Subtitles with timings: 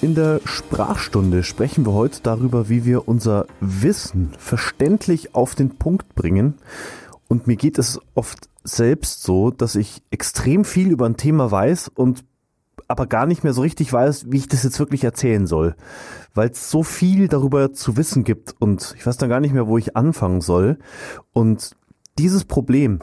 [0.00, 6.14] In der Sprachstunde sprechen wir heute darüber, wie wir unser Wissen verständlich auf den Punkt
[6.14, 6.54] bringen.
[7.26, 11.88] Und mir geht es oft selbst so, dass ich extrem viel über ein Thema weiß
[11.88, 12.24] und
[12.86, 15.74] aber gar nicht mehr so richtig weiß, wie ich das jetzt wirklich erzählen soll.
[16.32, 19.66] Weil es so viel darüber zu wissen gibt und ich weiß dann gar nicht mehr,
[19.66, 20.78] wo ich anfangen soll.
[21.32, 21.76] Und
[22.18, 23.00] dieses Problem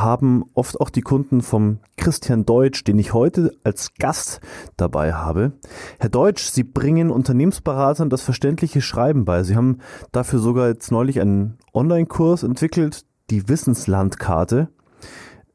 [0.00, 4.40] haben oft auch die Kunden vom Christian Deutsch, den ich heute als Gast
[4.76, 5.52] dabei habe.
[5.98, 9.42] Herr Deutsch, Sie bringen Unternehmensberatern das verständliche Schreiben bei.
[9.42, 9.78] Sie haben
[10.12, 14.68] dafür sogar jetzt neulich einen Online-Kurs entwickelt, die Wissenslandkarte,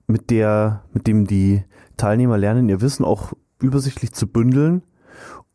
[0.07, 1.63] mit der, mit dem die
[1.97, 4.83] Teilnehmer lernen, ihr Wissen auch übersichtlich zu bündeln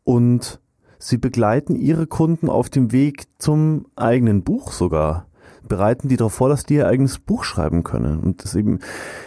[0.05, 0.61] und
[0.99, 5.27] sie begleiten ihre Kunden auf dem Weg zum eigenen Buch sogar
[5.73, 8.21] bereiten die darauf vor, dass die ihr eigenes Buch schreiben können.
[8.21, 8.81] Und das eben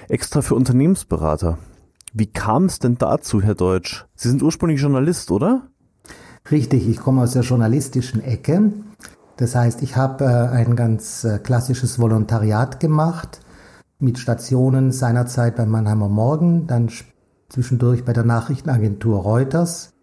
[0.09, 1.57] extra für Unternehmensberater.
[2.13, 4.05] Wie kam es denn dazu, Herr Deutsch?
[4.13, 5.63] Sie sind ursprünglich Journalist, oder?
[6.51, 8.73] Richtig, ich komme aus der journalistischen Ecke.
[9.37, 13.39] Das heißt, ich habe äh, ein ganz äh, klassisches Volontariat gemacht
[13.97, 16.91] mit Stationen seinerzeit bei Mannheimer Morgen, dann
[17.49, 19.93] zwischendurch bei der Nachrichtenagentur Reuters.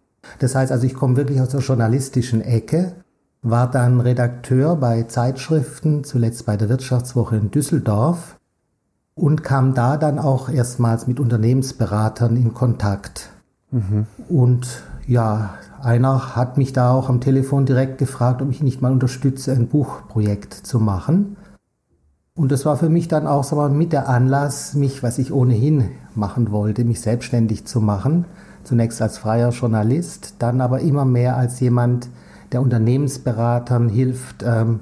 [0.41, 2.97] Das heißt also, ich komme wirklich aus der journalistischen Ecke
[3.43, 8.39] war dann Redakteur bei Zeitschriften, zuletzt bei der Wirtschaftswoche in Düsseldorf
[9.15, 13.31] und kam da dann auch erstmals mit Unternehmensberatern in Kontakt.
[13.73, 14.07] Mhm.
[14.29, 18.93] Und ja, einer hat mich da auch am Telefon direkt gefragt, ob ich nicht mal
[18.93, 21.37] unterstütze, ein Buchprojekt zu machen.
[22.35, 25.91] Und das war für mich dann auch so mit der Anlass, mich, was ich ohnehin
[26.15, 28.25] machen wollte, mich selbstständig zu machen.
[28.63, 32.09] Zunächst als freier Journalist, dann aber immer mehr als jemand,
[32.53, 34.81] der Unternehmensberatern hilft, ähm,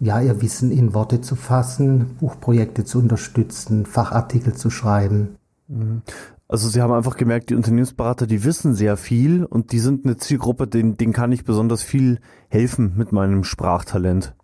[0.00, 5.36] ja, ihr Wissen in Worte zu fassen, Buchprojekte zu unterstützen, Fachartikel zu schreiben.
[5.68, 6.02] Mhm.
[6.48, 10.18] Also Sie haben einfach gemerkt, die Unternehmensberater, die wissen sehr viel und die sind eine
[10.18, 12.18] Zielgruppe, denen, denen kann ich besonders viel
[12.48, 14.34] helfen mit meinem Sprachtalent.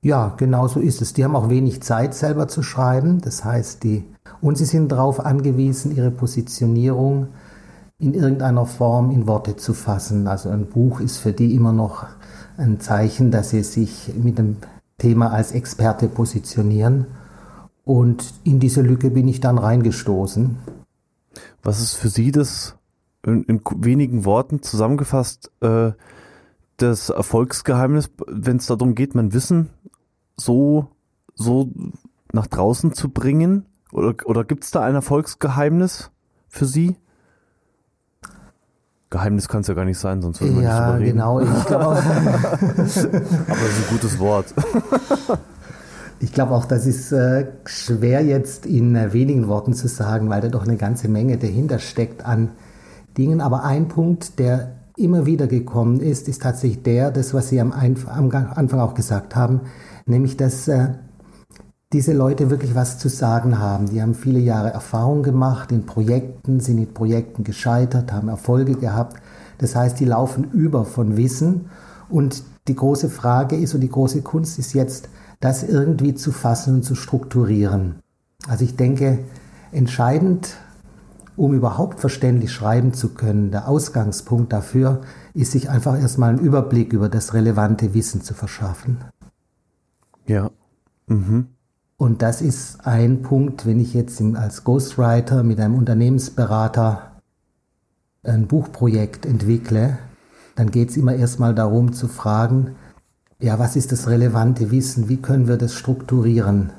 [0.00, 1.12] Ja, genau so ist es.
[1.12, 3.20] Die haben auch wenig Zeit selber zu schreiben.
[3.20, 4.04] Das heißt, die,
[4.40, 7.28] und sie sind darauf angewiesen, ihre Positionierung
[7.98, 10.26] in irgendeiner Form in Worte zu fassen.
[10.26, 12.06] Also ein Buch ist für die immer noch
[12.56, 14.56] ein Zeichen, dass sie sich mit dem
[14.98, 17.06] Thema als Experte positionieren.
[17.84, 20.56] Und in diese Lücke bin ich dann reingestoßen.
[21.62, 22.76] Was ist für Sie das
[23.24, 25.92] in, in wenigen Worten zusammengefasst äh,
[26.76, 29.70] das Erfolgsgeheimnis, wenn es darum geht, mein Wissen
[30.36, 30.88] so,
[31.34, 31.68] so
[32.32, 33.66] nach draußen zu bringen?
[33.92, 36.10] Oder, oder gibt es da ein Erfolgsgeheimnis
[36.48, 36.96] für Sie?
[39.12, 41.06] Geheimnis kann es ja gar nicht sein, sonst würde man ja, nicht.
[41.06, 41.40] Ja, genau.
[41.40, 41.98] Ich glaube, Aber
[42.76, 44.46] das ist ein gutes Wort.
[46.18, 50.40] ich glaube auch, das ist äh, schwer jetzt in äh, wenigen Worten zu sagen, weil
[50.40, 52.52] da doch eine ganze Menge dahinter steckt an
[53.18, 53.42] Dingen.
[53.42, 57.72] Aber ein Punkt, der immer wieder gekommen ist, ist tatsächlich der, das, was Sie am,
[57.72, 59.60] am Anfang auch gesagt haben,
[60.06, 60.88] nämlich, dass äh,
[61.92, 63.90] diese Leute wirklich was zu sagen haben.
[63.90, 69.20] Die haben viele Jahre Erfahrung gemacht in Projekten, sind in Projekten gescheitert, haben Erfolge gehabt.
[69.58, 71.66] Das heißt, die laufen über von Wissen.
[72.08, 75.08] Und die große Frage ist und die große Kunst ist jetzt,
[75.40, 77.96] das irgendwie zu fassen und zu strukturieren.
[78.48, 79.18] Also ich denke,
[79.72, 80.56] entscheidend,
[81.36, 85.00] um überhaupt verständlich schreiben zu können, der Ausgangspunkt dafür
[85.34, 88.98] ist, sich einfach erstmal einen Überblick über das relevante Wissen zu verschaffen.
[90.26, 90.50] Ja.
[91.06, 91.48] Mhm.
[91.96, 97.12] Und das ist ein Punkt, wenn ich jetzt als Ghostwriter mit einem Unternehmensberater
[98.24, 99.98] ein Buchprojekt entwickle,
[100.56, 102.76] dann geht es immer erstmal darum zu fragen,
[103.40, 105.08] ja, was ist das relevante Wissen?
[105.08, 106.72] Wie können wir das strukturieren?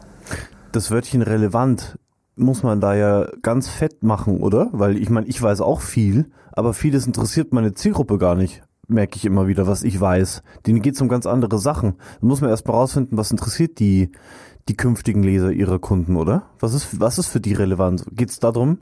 [0.72, 1.98] Das Wörtchen relevant
[2.36, 4.70] muss man da ja ganz fett machen, oder?
[4.72, 9.18] Weil ich meine, ich weiß auch viel, aber vieles interessiert meine Zielgruppe gar nicht merke
[9.18, 10.44] ich immer wieder, was ich weiß.
[10.66, 11.96] Denen geht es um ganz andere Sachen.
[12.22, 14.12] Da muss man erst mal rausfinden, was interessiert die,
[14.68, 16.44] die künftigen Leser ihrer Kunden, oder?
[16.60, 18.06] Was ist, was ist für die relevant?
[18.12, 18.80] Geht es darum?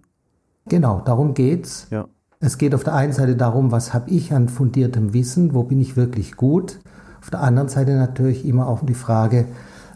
[0.68, 1.88] Genau, darum geht's.
[1.90, 2.08] Ja.
[2.40, 5.80] Es geht auf der einen Seite darum, was habe ich an fundiertem Wissen, wo bin
[5.80, 6.80] ich wirklich gut.
[7.22, 9.46] Auf der anderen Seite natürlich immer auch die Frage,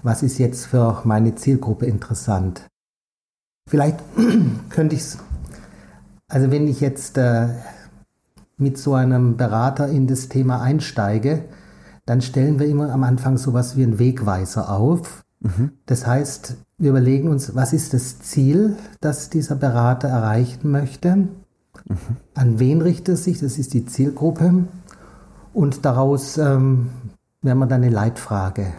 [0.04, 2.68] was ist jetzt für meine Zielgruppe interessant.
[3.68, 3.98] Vielleicht
[4.70, 5.18] könnte ich es,
[6.28, 7.48] also wenn ich jetzt äh,
[8.58, 11.46] mit so einem Berater in das Thema einsteige,
[12.06, 15.25] dann stellen wir immer am Anfang sowas wie einen Wegweiser auf.
[15.46, 15.72] Mhm.
[15.86, 21.16] Das heißt, wir überlegen uns, was ist das Ziel, das dieser Berater erreichen möchte?
[21.16, 21.30] Mhm.
[22.34, 23.40] An wen richtet es sich?
[23.40, 24.66] Das ist die Zielgruppe.
[25.54, 26.90] Und daraus ähm,
[27.42, 28.74] werden wir dann eine Leitfrage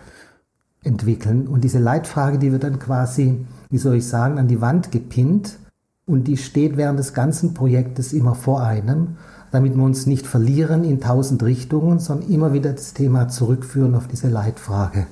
[0.83, 1.47] entwickeln.
[1.47, 5.59] Und diese Leitfrage, die wird dann quasi, wie soll ich sagen, an die Wand gepinnt.
[6.05, 9.17] Und die steht während des ganzen Projektes immer vor einem.
[9.53, 14.09] damit wir uns nicht verlieren in tausend Richtungen, sondern immer wieder das Thema zurückführen auf
[14.09, 15.07] diese Leitfrage.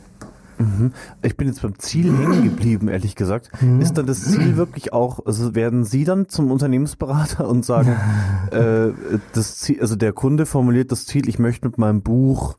[0.59, 0.93] Mhm.
[1.23, 3.51] Ich bin jetzt beim Ziel hängen geblieben, ehrlich gesagt.
[3.61, 3.81] Mhm.
[3.81, 7.97] Ist dann das Ziel wirklich auch, also werden Sie dann zum Unternehmensberater und sagen,
[8.51, 8.89] äh,
[9.33, 12.57] das Ziel, also der Kunde formuliert das Ziel, ich möchte mit meinem Buch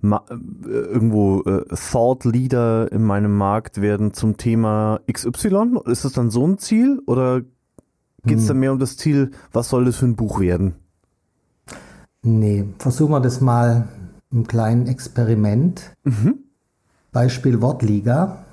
[0.00, 5.80] ma, äh, irgendwo äh, Thought Leader in meinem Markt werden zum Thema XY?
[5.86, 7.42] Ist das dann so ein Ziel oder
[8.24, 8.48] geht es mhm.
[8.48, 10.74] dann mehr um das Ziel, was soll das für ein Buch werden?
[12.22, 13.88] Nee, versuchen wir das mal
[14.30, 15.94] im kleinen Experiment.
[16.04, 16.44] Mhm.
[17.12, 18.44] Beispiel Wortliga.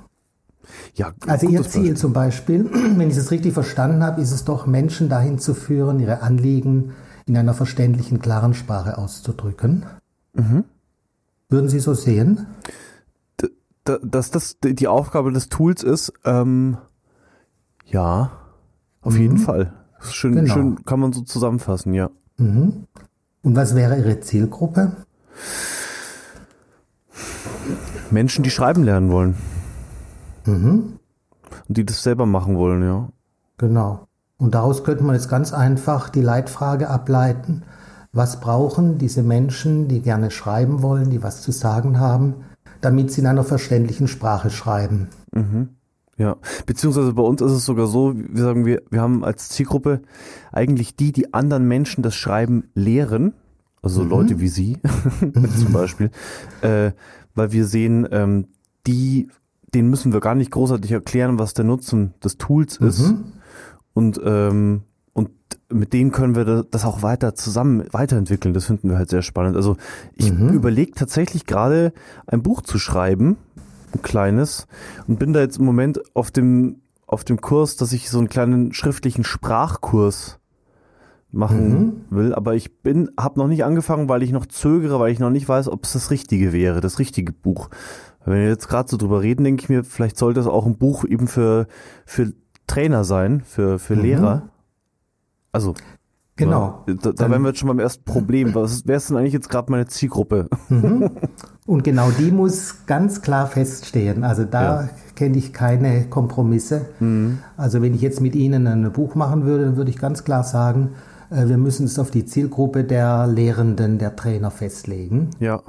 [0.96, 1.98] Ja, also Ihr Ziel Beispiel.
[1.98, 6.00] zum Beispiel, wenn ich es richtig verstanden habe, ist es doch, Menschen dahin zu führen,
[6.00, 6.94] ihre Anliegen
[7.26, 9.86] in einer verständlichen, klaren Sprache auszudrücken.
[10.34, 10.64] Mhm.
[11.50, 12.48] Würden Sie so sehen?
[13.84, 16.78] Dass das die Aufgabe des Tools ist, ähm,
[17.86, 18.32] ja,
[19.02, 19.22] auf mhm.
[19.22, 19.74] jeden Fall.
[20.02, 20.54] Schön, genau.
[20.54, 22.10] schön kann man so zusammenfassen, ja.
[22.38, 22.86] Mhm.
[23.44, 24.92] Und was wäre Ihre Zielgruppe?
[28.12, 29.36] Menschen, die schreiben lernen wollen.
[30.46, 31.00] Mhm.
[31.68, 33.10] Und die das selber machen wollen, ja.
[33.58, 34.08] Genau.
[34.38, 37.64] Und daraus könnte man jetzt ganz einfach die Leitfrage ableiten.
[38.14, 42.36] Was brauchen diese Menschen, die gerne schreiben wollen, die was zu sagen haben,
[42.82, 45.08] damit sie in einer verständlichen Sprache schreiben?
[45.34, 45.70] Mhm.
[46.18, 50.02] Ja, beziehungsweise bei uns ist es sogar so, wir sagen, wir, wir haben als Zielgruppe
[50.52, 53.34] eigentlich die, die anderen Menschen das Schreiben lehren,
[53.84, 54.10] also mhm.
[54.10, 54.80] Leute wie Sie
[55.20, 56.10] zum Beispiel,
[56.62, 56.92] äh,
[57.38, 58.48] weil wir sehen, ähm,
[58.86, 59.28] die,
[59.74, 62.88] denen müssen wir gar nicht großartig erklären, was der Nutzen des Tools mhm.
[62.88, 63.14] ist.
[63.94, 64.82] Und, ähm,
[65.14, 65.30] und
[65.72, 68.54] mit denen können wir das auch weiter zusammen weiterentwickeln.
[68.54, 69.56] Das finden wir halt sehr spannend.
[69.56, 69.78] Also
[70.16, 70.50] ich mhm.
[70.50, 71.94] überlege tatsächlich gerade
[72.26, 73.38] ein Buch zu schreiben,
[73.94, 74.68] ein kleines,
[75.08, 78.28] und bin da jetzt im Moment auf dem auf dem Kurs, dass ich so einen
[78.28, 80.40] kleinen schriftlichen Sprachkurs
[81.32, 81.80] machen
[82.10, 82.16] mhm.
[82.16, 85.30] will, aber ich bin, habe noch nicht angefangen, weil ich noch zögere, weil ich noch
[85.30, 87.70] nicht weiß, ob es das Richtige wäre, das richtige Buch.
[88.26, 90.78] Wenn wir jetzt gerade so drüber reden, denke ich mir, vielleicht sollte es auch ein
[90.78, 91.68] Buch eben für
[92.06, 92.34] für
[92.66, 94.02] Trainer sein, für für mhm.
[94.02, 94.50] Lehrer.
[95.52, 95.76] Also
[96.38, 96.84] Genau.
[96.86, 98.54] Da, da wären wir jetzt schon beim ersten Problem.
[98.54, 100.48] Was wer ist denn eigentlich jetzt gerade meine Zielgruppe?
[100.70, 101.10] Mhm.
[101.66, 104.24] Und genau die muss ganz klar feststehen.
[104.24, 104.90] Also da ja.
[105.16, 106.86] kenne ich keine Kompromisse.
[107.00, 107.40] Mhm.
[107.58, 110.44] Also wenn ich jetzt mit Ihnen ein Buch machen würde, dann würde ich ganz klar
[110.44, 110.92] sagen,
[111.30, 115.32] wir müssen es auf die Zielgruppe der Lehrenden, der Trainer festlegen.
[115.40, 115.62] Ja.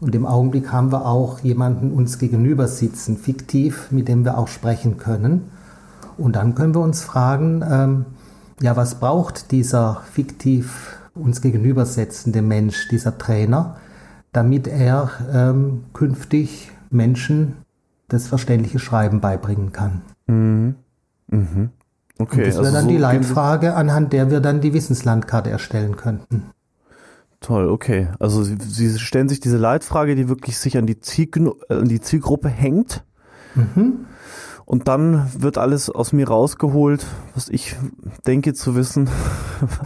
[0.00, 4.48] Und im Augenblick haben wir auch jemanden uns gegenüber sitzen, fiktiv, mit dem wir auch
[4.48, 5.50] sprechen können.
[6.16, 8.06] Und dann können wir uns fragen, ähm,
[8.60, 13.76] ja, was braucht dieser fiktiv uns gegenübersetzende Mensch, dieser Trainer,
[14.32, 17.56] damit er ähm, künftig Menschen
[18.08, 20.02] das verständliche Schreiben beibringen kann?
[20.26, 20.74] Mhm.
[21.28, 21.70] Mhm.
[22.18, 25.50] Okay, Und das wäre also dann so die Leitfrage, anhand der wir dann die Wissenslandkarte
[25.50, 26.50] erstellen könnten.
[27.40, 28.08] Toll, okay.
[28.18, 31.30] Also Sie, Sie stellen sich diese Leitfrage, die wirklich sich an die, Ziel,
[31.68, 33.04] an die Zielgruppe hängt.
[33.54, 34.06] Mhm.
[34.64, 37.76] Und dann wird alles aus mir rausgeholt, was ich
[38.26, 39.08] denke zu wissen,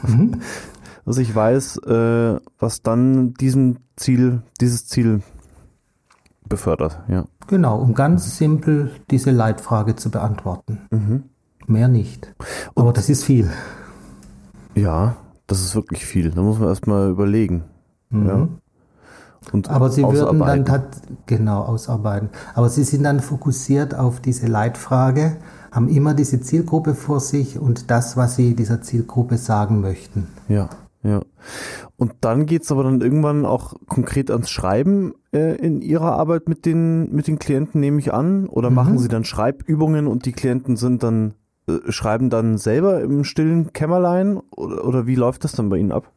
[0.06, 0.40] mhm.
[1.04, 5.22] was ich weiß, äh, was dann diesem Ziel, dieses Ziel
[6.48, 7.26] befördert, ja.
[7.46, 10.78] Genau, um ganz simpel diese Leitfrage zu beantworten.
[10.90, 11.24] Mhm.
[11.72, 12.32] Mehr nicht.
[12.74, 13.50] Aber Und, das ist viel.
[14.74, 16.30] Ja, das ist wirklich viel.
[16.30, 17.64] Da muss man erstmal überlegen.
[18.10, 18.26] Mhm.
[18.26, 18.48] Ja.
[19.52, 20.64] Und Aber Sie würden dann
[21.26, 22.28] genau ausarbeiten.
[22.54, 25.36] Aber Sie sind dann fokussiert auf diese Leitfrage,
[25.72, 30.28] haben immer diese Zielgruppe vor sich und das, was Sie dieser Zielgruppe sagen möchten.
[30.48, 30.68] Ja,
[31.02, 31.22] ja.
[31.96, 36.48] Und dann geht es aber dann irgendwann auch konkret ans Schreiben äh, in Ihrer Arbeit
[36.48, 38.46] mit den, mit den Klienten, nehme ich an?
[38.46, 38.76] Oder mhm.
[38.76, 41.34] machen Sie dann Schreibübungen und die Klienten sind dann
[41.88, 46.10] schreiben dann selber im stillen Kämmerlein oder, oder wie läuft das dann bei Ihnen ab?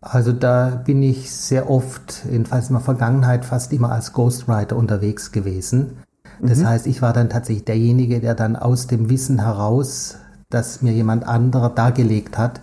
[0.00, 5.32] Also da bin ich sehr oft, jedenfalls in der Vergangenheit, fast immer als Ghostwriter unterwegs
[5.32, 5.98] gewesen.
[6.40, 6.68] Das mhm.
[6.68, 10.18] heißt, ich war dann tatsächlich derjenige, der dann aus dem Wissen heraus,
[10.50, 12.60] das mir jemand anderer dargelegt hat,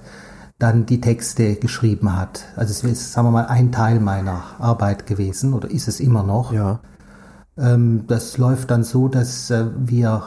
[0.60, 2.46] dann die Texte geschrieben hat.
[2.56, 6.24] Also es ist, sagen wir mal, ein Teil meiner Arbeit gewesen oder ist es immer
[6.24, 6.54] noch.
[6.54, 6.80] Ja.
[7.58, 10.24] Ähm, das läuft dann so, dass äh, wir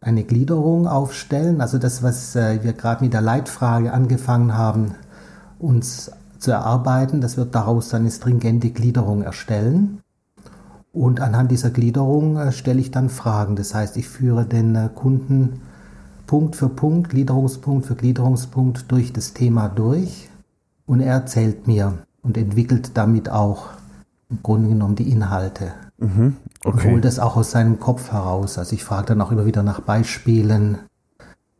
[0.00, 1.60] eine Gliederung aufstellen.
[1.60, 4.94] Also das, was äh, wir gerade mit der Leitfrage angefangen haben,
[5.58, 10.00] uns zu erarbeiten, das wird daraus eine stringente Gliederung erstellen.
[10.92, 13.56] Und anhand dieser Gliederung äh, stelle ich dann Fragen.
[13.56, 15.60] Das heißt, ich führe den äh, Kunden
[16.26, 20.28] Punkt für Punkt, Gliederungspunkt für Gliederungspunkt durch das Thema durch
[20.86, 23.68] und er erzählt mir und entwickelt damit auch
[24.28, 25.72] im Grunde genommen die Inhalte.
[25.96, 26.36] Mhm,
[26.68, 26.86] okay.
[26.86, 28.58] Und holt das auch aus seinem Kopf heraus.
[28.58, 30.78] Also ich frage dann auch immer wieder nach Beispielen,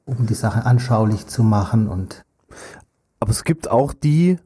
[0.04, 2.24] um die Sache anschaulich zu machen und
[3.20, 4.38] Aber es gibt auch die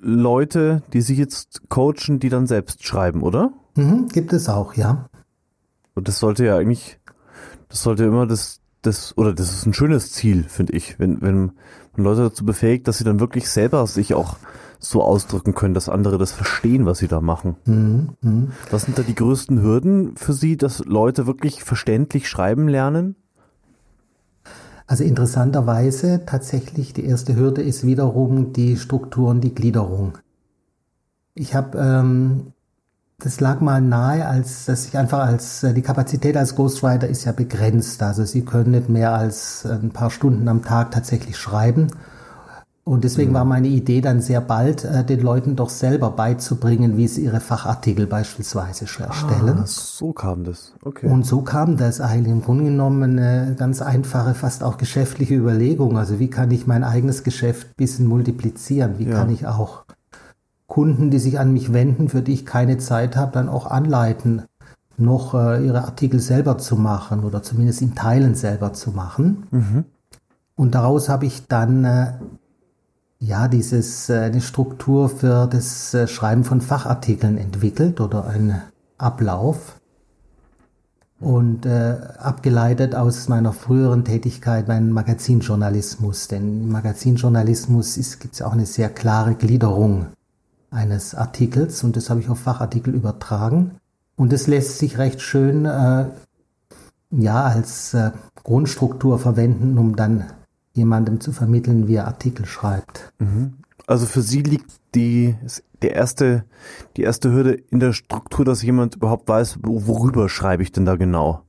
[0.00, 3.52] Leute, die sich jetzt coachen, die dann selbst schreiben, oder?
[3.74, 5.06] Mhm, gibt es auch, ja.
[5.94, 6.98] Und das sollte ja eigentlich,
[7.68, 11.52] das sollte immer das, das, oder das ist ein schönes Ziel, finde ich, wenn, wenn
[11.96, 14.36] man Leute dazu befähigt, dass sie dann wirklich selber sich auch
[14.80, 17.56] so ausdrücken können, dass andere das verstehen, was sie da machen.
[17.66, 18.46] Mhm, mh.
[18.70, 23.14] Was sind da die größten Hürden für Sie, dass Leute wirklich verständlich schreiben lernen?
[24.86, 30.18] Also interessanterweise tatsächlich die erste Hürde ist wiederum die Struktur und die Gliederung.
[31.34, 32.54] Ich habe, ähm,
[33.18, 37.24] das lag mal nahe, als dass ich einfach als äh, die Kapazität als Ghostwriter ist
[37.24, 38.02] ja begrenzt.
[38.02, 41.88] Also Sie können nicht mehr als ein paar Stunden am Tag tatsächlich schreiben.
[42.90, 43.34] Und deswegen mhm.
[43.34, 47.38] war meine Idee dann sehr bald, äh, den Leuten doch selber beizubringen, wie sie ihre
[47.38, 49.60] Fachartikel beispielsweise erstellen.
[49.60, 50.72] Ah, so kam das.
[50.82, 51.06] Okay.
[51.06, 55.98] Und so kam das eigentlich im Grunde genommen eine ganz einfache, fast auch geschäftliche Überlegung.
[55.98, 58.98] Also wie kann ich mein eigenes Geschäft ein bisschen multiplizieren?
[58.98, 59.14] Wie ja.
[59.14, 59.84] kann ich auch
[60.66, 64.42] Kunden, die sich an mich wenden, für die ich keine Zeit habe, dann auch anleiten,
[64.96, 69.44] noch äh, ihre Artikel selber zu machen oder zumindest in Teilen selber zu machen.
[69.52, 69.84] Mhm.
[70.56, 72.14] Und daraus habe ich dann äh,
[73.20, 78.62] ja, dieses, äh, eine Struktur für das äh, Schreiben von Fachartikeln entwickelt oder einen
[78.98, 79.76] Ablauf.
[81.20, 86.28] Und äh, abgeleitet aus meiner früheren Tätigkeit beim Magazinjournalismus.
[86.28, 90.06] Denn im Magazinjournalismus gibt es auch eine sehr klare Gliederung
[90.70, 93.72] eines Artikels und das habe ich auf Fachartikel übertragen.
[94.16, 96.06] Und das lässt sich recht schön äh,
[97.10, 98.12] ja als äh,
[98.42, 100.24] Grundstruktur verwenden, um dann
[100.80, 103.12] jemandem zu vermitteln, wie er Artikel schreibt.
[103.18, 103.54] Mhm.
[103.86, 105.36] Also für Sie liegt die,
[105.82, 106.44] der erste,
[106.96, 110.96] die erste Hürde in der Struktur, dass jemand überhaupt weiß, worüber schreibe ich denn da
[110.96, 111.42] genau?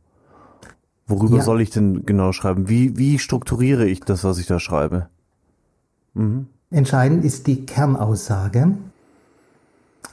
[1.07, 1.43] Worüber ja.
[1.43, 2.69] soll ich denn genau schreiben?
[2.69, 5.07] Wie, wie strukturiere ich das, was ich da schreibe?
[6.13, 6.47] Mhm.
[6.69, 8.77] Entscheidend ist die Kernaussage.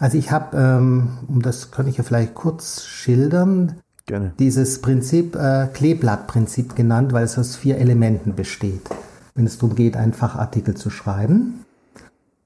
[0.00, 4.32] Also ich habe, ähm, um das kann ich ja vielleicht kurz schildern, Gerne.
[4.38, 8.88] dieses Prinzip äh, Kleeblattprinzip genannt, weil es aus vier Elementen besteht,
[9.38, 11.64] wenn es darum geht, einen Fachartikel zu schreiben.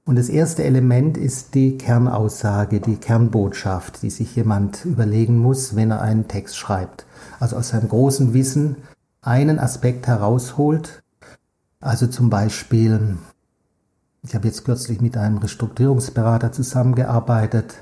[0.05, 5.89] Und das erste Element ist die Kernaussage, die Kernbotschaft, die sich jemand überlegen muss, wenn
[5.91, 7.05] er einen Text schreibt.
[7.39, 8.75] Also aus seinem großen Wissen
[9.21, 11.01] einen Aspekt herausholt.
[11.79, 13.17] Also zum Beispiel,
[14.21, 17.73] ich habe jetzt kürzlich mit einem Restrukturierungsberater zusammengearbeitet,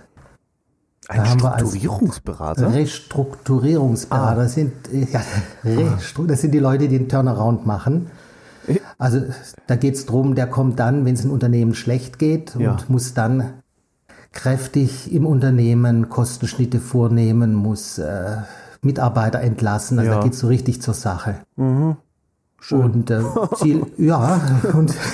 [1.10, 2.74] ein Strukturierungsberater?
[2.74, 4.32] Restrukturierungsberater.
[4.32, 4.36] Ah.
[4.36, 5.22] Das, sind, ja,
[6.28, 8.10] das sind die Leute, die den Turnaround machen.
[8.98, 9.22] Also
[9.68, 12.78] da geht es darum, der kommt dann, wenn es ein Unternehmen schlecht geht und ja.
[12.88, 13.54] muss dann
[14.32, 18.38] kräftig im Unternehmen Kostenschnitte vornehmen, muss äh,
[18.82, 20.00] Mitarbeiter entlassen.
[20.00, 20.18] Also ja.
[20.18, 21.36] da geht es so richtig zur Sache.
[21.56, 21.98] Mhm.
[22.70, 23.22] Und äh,
[23.56, 24.40] Ziel, ja,
[24.74, 24.96] und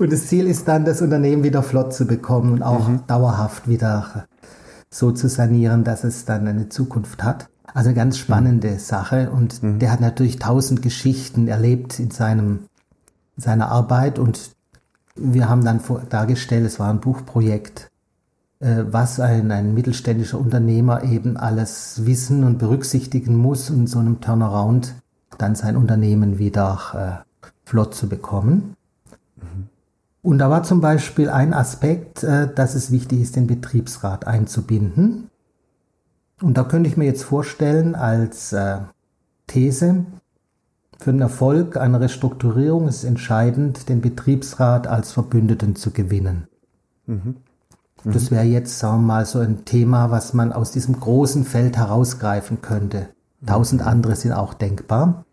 [0.00, 3.06] Und das Ziel ist dann, das Unternehmen wieder flott zu bekommen und auch mhm.
[3.06, 4.24] dauerhaft wieder
[4.88, 7.49] so zu sanieren, dass es dann eine Zukunft hat.
[7.74, 8.78] Also eine ganz spannende mhm.
[8.78, 9.78] Sache und mhm.
[9.78, 12.60] der hat natürlich tausend Geschichten erlebt in seinem,
[13.36, 14.52] in seiner Arbeit und
[15.16, 17.90] wir haben dann dargestellt, es war ein Buchprojekt,
[18.60, 23.98] äh, was ein, ein mittelständischer Unternehmer eben alles wissen und berücksichtigen muss, um in so
[23.98, 24.94] einem Turnaround
[25.38, 28.76] dann sein Unternehmen wieder äh, flott zu bekommen.
[29.36, 29.68] Mhm.
[30.22, 35.29] Und da war zum Beispiel ein Aspekt, äh, dass es wichtig ist, den Betriebsrat einzubinden.
[36.42, 38.78] Und da könnte ich mir jetzt vorstellen, als äh,
[39.46, 40.06] These,
[40.98, 46.46] für den Erfolg einer Restrukturierung ist entscheidend, den Betriebsrat als Verbündeten zu gewinnen.
[47.06, 47.36] Mhm.
[48.04, 48.12] Mhm.
[48.12, 51.76] Das wäre jetzt, sagen wir mal, so ein Thema, was man aus diesem großen Feld
[51.76, 53.08] herausgreifen könnte.
[53.44, 53.88] Tausend mhm.
[53.88, 55.24] andere sind auch denkbar.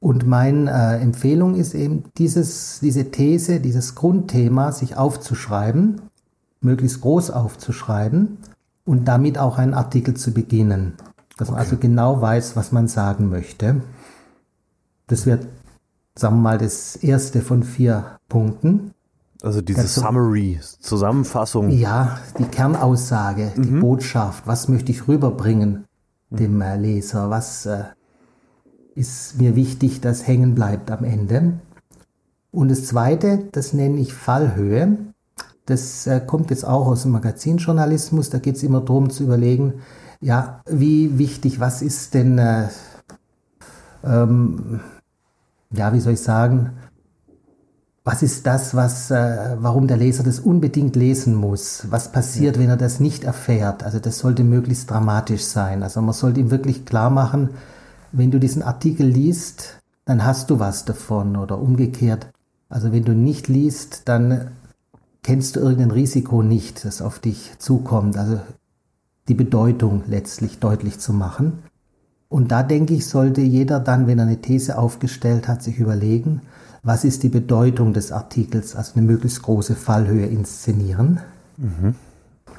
[0.00, 6.02] Und meine äh, Empfehlung ist eben, dieses, diese These, dieses Grundthema sich aufzuschreiben,
[6.60, 8.38] möglichst groß aufzuschreiben
[8.84, 10.94] und damit auch einen Artikel zu beginnen.
[11.36, 11.52] Dass okay.
[11.52, 13.82] man also genau weiß, was man sagen möchte.
[15.06, 15.46] Das wird,
[16.14, 18.92] sagen wir mal, das erste von vier Punkten.
[19.42, 21.70] Also diese also, Summary, Zusammenfassung.
[21.70, 23.62] Ja, die Kernaussage, mhm.
[23.62, 25.84] die Botschaft, was möchte ich rüberbringen
[26.30, 27.84] dem äh, Leser, was äh,
[28.94, 31.54] ist mir wichtig, dass hängen bleibt am Ende.
[32.50, 35.11] Und das zweite, das nenne ich Fallhöhe.
[35.66, 38.30] Das äh, kommt jetzt auch aus dem Magazinjournalismus.
[38.30, 39.74] Da geht es immer darum zu überlegen,
[40.20, 42.68] ja, wie wichtig, was ist denn, äh,
[44.04, 44.80] ähm,
[45.70, 46.70] ja, wie soll ich sagen,
[48.04, 51.86] was ist das, was, äh, warum der Leser das unbedingt lesen muss?
[51.90, 52.62] Was passiert, ja.
[52.62, 53.84] wenn er das nicht erfährt?
[53.84, 55.84] Also das sollte möglichst dramatisch sein.
[55.84, 57.50] Also man sollte ihm wirklich klar machen,
[58.10, 62.28] wenn du diesen Artikel liest, dann hast du was davon oder umgekehrt.
[62.68, 64.50] Also wenn du nicht liest, dann
[65.22, 68.16] kennst du irgendein Risiko nicht, das auf dich zukommt.
[68.16, 68.40] Also
[69.28, 71.62] die Bedeutung letztlich deutlich zu machen.
[72.28, 76.40] Und da denke ich, sollte jeder dann, wenn er eine These aufgestellt hat, sich überlegen,
[76.82, 81.20] was ist die Bedeutung des Artikels, also eine möglichst große Fallhöhe inszenieren.
[81.56, 81.94] Mhm.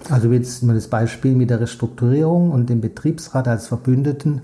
[0.10, 4.42] Also jetzt mal das Beispiel mit der Restrukturierung und dem Betriebsrat als Verbündeten.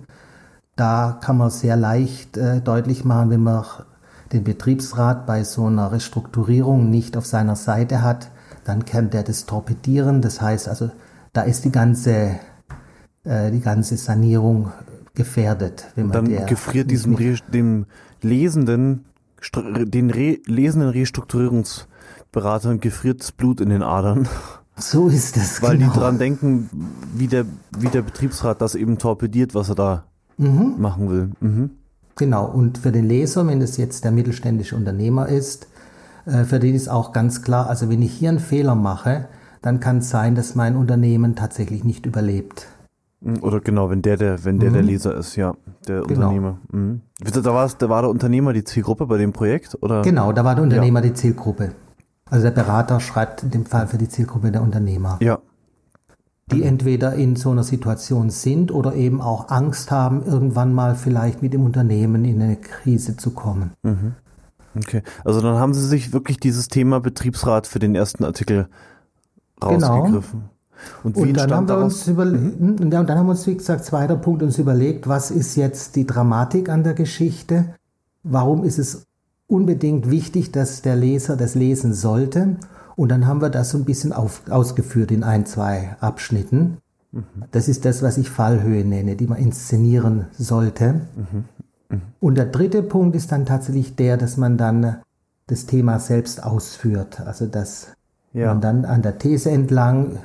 [0.76, 3.66] Da kann man sehr leicht äh, deutlich machen, wenn man
[4.32, 8.30] den Betriebsrat bei so einer Restrukturierung nicht auf seiner Seite hat,
[8.64, 10.22] dann kann der das torpedieren.
[10.22, 10.92] Das heißt also,
[11.34, 12.40] da ist die ganze,
[13.24, 14.72] äh, die ganze Sanierung
[15.16, 15.86] gefährdet.
[15.96, 17.18] Wenn man dann gefriert diesem
[17.52, 17.86] dem
[18.22, 19.06] Lesenden,
[19.54, 24.28] den Re lesenden Restrukturierungsberatern gefriert das Blut in den Adern.
[24.78, 25.62] So ist es.
[25.62, 25.92] Weil genau.
[25.92, 26.70] die dran denken,
[27.14, 27.46] wie der,
[27.78, 30.04] wie der Betriebsrat das eben torpediert, was er da
[30.38, 30.76] mhm.
[30.78, 31.32] machen will.
[31.42, 31.72] Mhm.
[32.20, 32.46] Genau.
[32.46, 35.68] Und für den Leser, wenn es jetzt der mittelständische Unternehmer ist,
[36.26, 39.30] äh, für den ist auch ganz klar, also wenn ich hier einen Fehler mache,
[39.62, 42.68] dann kann es sein, dass mein Unternehmen tatsächlich nicht überlebt.
[43.22, 43.42] Mhm.
[43.42, 44.74] Oder genau, wenn der der, wenn der, mhm.
[44.74, 45.56] der Leser ist, ja,
[45.88, 46.28] der genau.
[46.28, 46.60] Unternehmer.
[46.74, 47.02] Mhm.
[47.22, 50.02] Da, war da war der Unternehmer die Zielgruppe bei dem Projekt, oder?
[50.02, 51.08] Genau, da war der Unternehmer ja.
[51.08, 51.72] die Zielgruppe.
[52.30, 55.18] Also der Berater schreibt in dem Fall für die Zielgruppe der Unternehmer.
[55.22, 55.40] Ja.
[56.52, 61.42] Die entweder in so einer Situation sind oder eben auch Angst haben, irgendwann mal vielleicht
[61.42, 63.72] mit dem Unternehmen in eine Krise zu kommen.
[63.84, 64.14] Mhm.
[64.76, 68.68] Okay, also dann haben Sie sich wirklich dieses Thema Betriebsrat für den ersten Artikel
[69.64, 70.42] rausgegriffen.
[70.42, 70.50] Genau.
[71.04, 72.78] Und, wie und dann haben wir uns mhm.
[72.80, 76.06] und dann haben wir uns, wie gesagt, zweiter Punkt uns überlegt, was ist jetzt die
[76.06, 77.76] Dramatik an der Geschichte?
[78.24, 79.06] Warum ist es
[79.48, 82.58] unbedingt wichtig, dass der Leser das lesen sollte?
[83.00, 86.80] Und dann haben wir das so ein bisschen auf, ausgeführt in ein, zwei Abschnitten.
[87.14, 87.24] Mhm.
[87.52, 90.96] Das ist das, was ich Fallhöhe nenne, die man inszenieren sollte.
[91.16, 91.46] Mhm.
[91.88, 92.02] Mhm.
[92.20, 94.98] Und der dritte Punkt ist dann tatsächlich der, dass man dann
[95.48, 97.22] das Thema selbst ausführt.
[97.22, 97.88] Also dass
[98.34, 98.48] ja.
[98.48, 100.18] man dann an der These entlang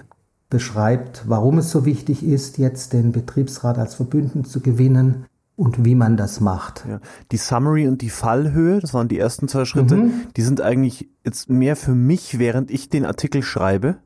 [0.51, 5.95] beschreibt, warum es so wichtig ist, jetzt den Betriebsrat als Verbündeten zu gewinnen und wie
[5.95, 6.85] man das macht.
[6.89, 7.01] Ja.
[7.31, 10.13] Die Summary und die Fallhöhe, das waren die ersten zwei Schritte, mhm.
[10.37, 13.97] die sind eigentlich jetzt mehr für mich, während ich den Artikel schreibe.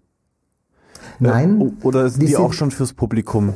[1.19, 1.61] Nein.
[1.61, 3.55] Äh, oder sind die, die sind auch schon fürs Publikum?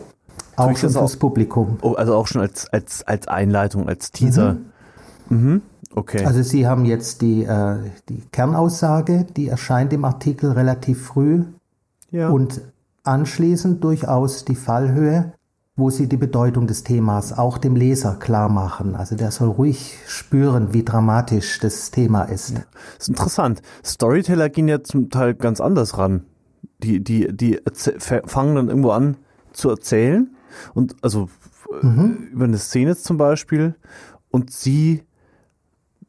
[0.56, 1.78] Auch schon fürs auch, Publikum.
[1.82, 4.56] Oh, also auch schon als, als, als Einleitung, als Teaser.
[5.28, 5.52] Mhm.
[5.52, 5.62] Mhm.
[5.94, 6.24] Okay.
[6.24, 7.76] Also Sie haben jetzt die, äh,
[8.08, 11.44] die Kernaussage, die erscheint im Artikel relativ früh.
[12.10, 12.30] Ja.
[12.30, 12.62] Und
[13.04, 15.32] Anschließend durchaus die Fallhöhe,
[15.82, 18.94] wo sie die Bedeutung des Themas auch dem Leser klar machen.
[18.94, 22.50] Also der soll ruhig spüren, wie dramatisch das Thema ist.
[22.50, 22.62] Ja.
[22.98, 23.62] Das ist interessant.
[23.84, 26.24] Storyteller gehen ja zum Teil ganz anders ran.
[26.84, 27.58] Die, die, die
[28.26, 29.16] fangen dann irgendwo an
[29.52, 30.30] zu erzählen
[30.72, 31.28] und also
[31.82, 32.28] mhm.
[32.30, 33.74] über eine Szene zum Beispiel
[34.30, 35.02] und sie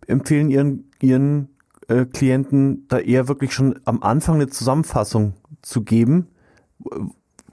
[0.06, 1.50] empfehlen ihren, ihren
[1.88, 5.34] äh, Klienten da eher wirklich schon am Anfang eine Zusammenfassung
[5.64, 6.28] zu geben,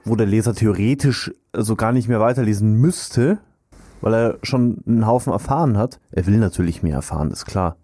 [0.05, 3.39] wo der Leser theoretisch so gar nicht mehr weiterlesen müsste,
[4.01, 6.01] weil er schon einen Haufen erfahren hat.
[6.11, 7.77] Er will natürlich mehr erfahren, ist klar.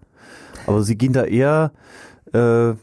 [0.67, 1.73] Aber sie gehen da eher,
[2.33, 2.75] äh,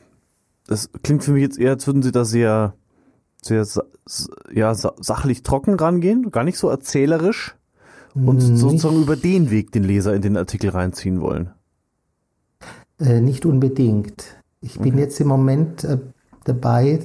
[0.67, 2.73] das klingt für mich jetzt eher, als würden sie da sehr,
[3.41, 3.65] sehr
[4.51, 7.55] ja, sachlich trocken rangehen, gar nicht so erzählerisch
[8.13, 11.49] und nicht, sozusagen über den Weg den Leser in den Artikel reinziehen wollen.
[12.99, 14.23] Äh, nicht unbedingt.
[14.61, 15.01] Ich bin okay.
[15.01, 15.97] jetzt im Moment äh,
[16.45, 16.99] dabei,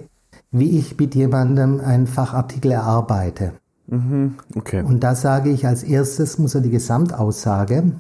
[0.51, 3.55] wie ich mit jemandem einen Fachartikel erarbeite.
[3.89, 4.83] Mhm, okay.
[4.83, 7.93] Und da sage ich, als erstes muss er die Gesamtaussage,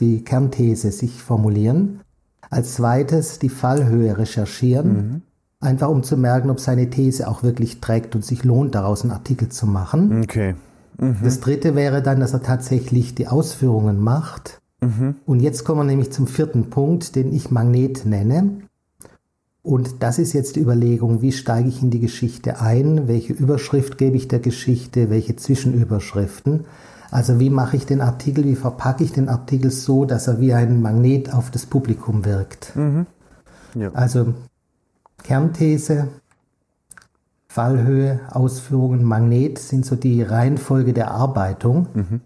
[0.00, 2.00] die Kernthese sich formulieren.
[2.50, 5.22] Als zweites die Fallhöhe recherchieren, mhm.
[5.60, 9.12] einfach um zu merken, ob seine These auch wirklich trägt und sich lohnt, daraus einen
[9.12, 10.22] Artikel zu machen.
[10.22, 10.54] Okay.
[10.98, 11.16] Mhm.
[11.24, 14.60] Das dritte wäre dann, dass er tatsächlich die Ausführungen macht.
[14.80, 15.16] Mhm.
[15.24, 18.58] Und jetzt kommen wir nämlich zum vierten Punkt, den ich Magnet nenne.
[19.66, 23.98] Und das ist jetzt die Überlegung, wie steige ich in die Geschichte ein, welche Überschrift
[23.98, 26.66] gebe ich der Geschichte, welche Zwischenüberschriften.
[27.10, 30.54] Also wie mache ich den Artikel, wie verpacke ich den Artikel so, dass er wie
[30.54, 32.76] ein Magnet auf das Publikum wirkt.
[32.76, 33.06] Mhm.
[33.74, 33.90] Ja.
[33.92, 34.34] Also
[35.24, 36.10] Kernthese,
[37.48, 41.88] Fallhöhe, Ausführungen, Magnet sind so die Reihenfolge der Arbeitung.
[41.92, 42.20] Mhm.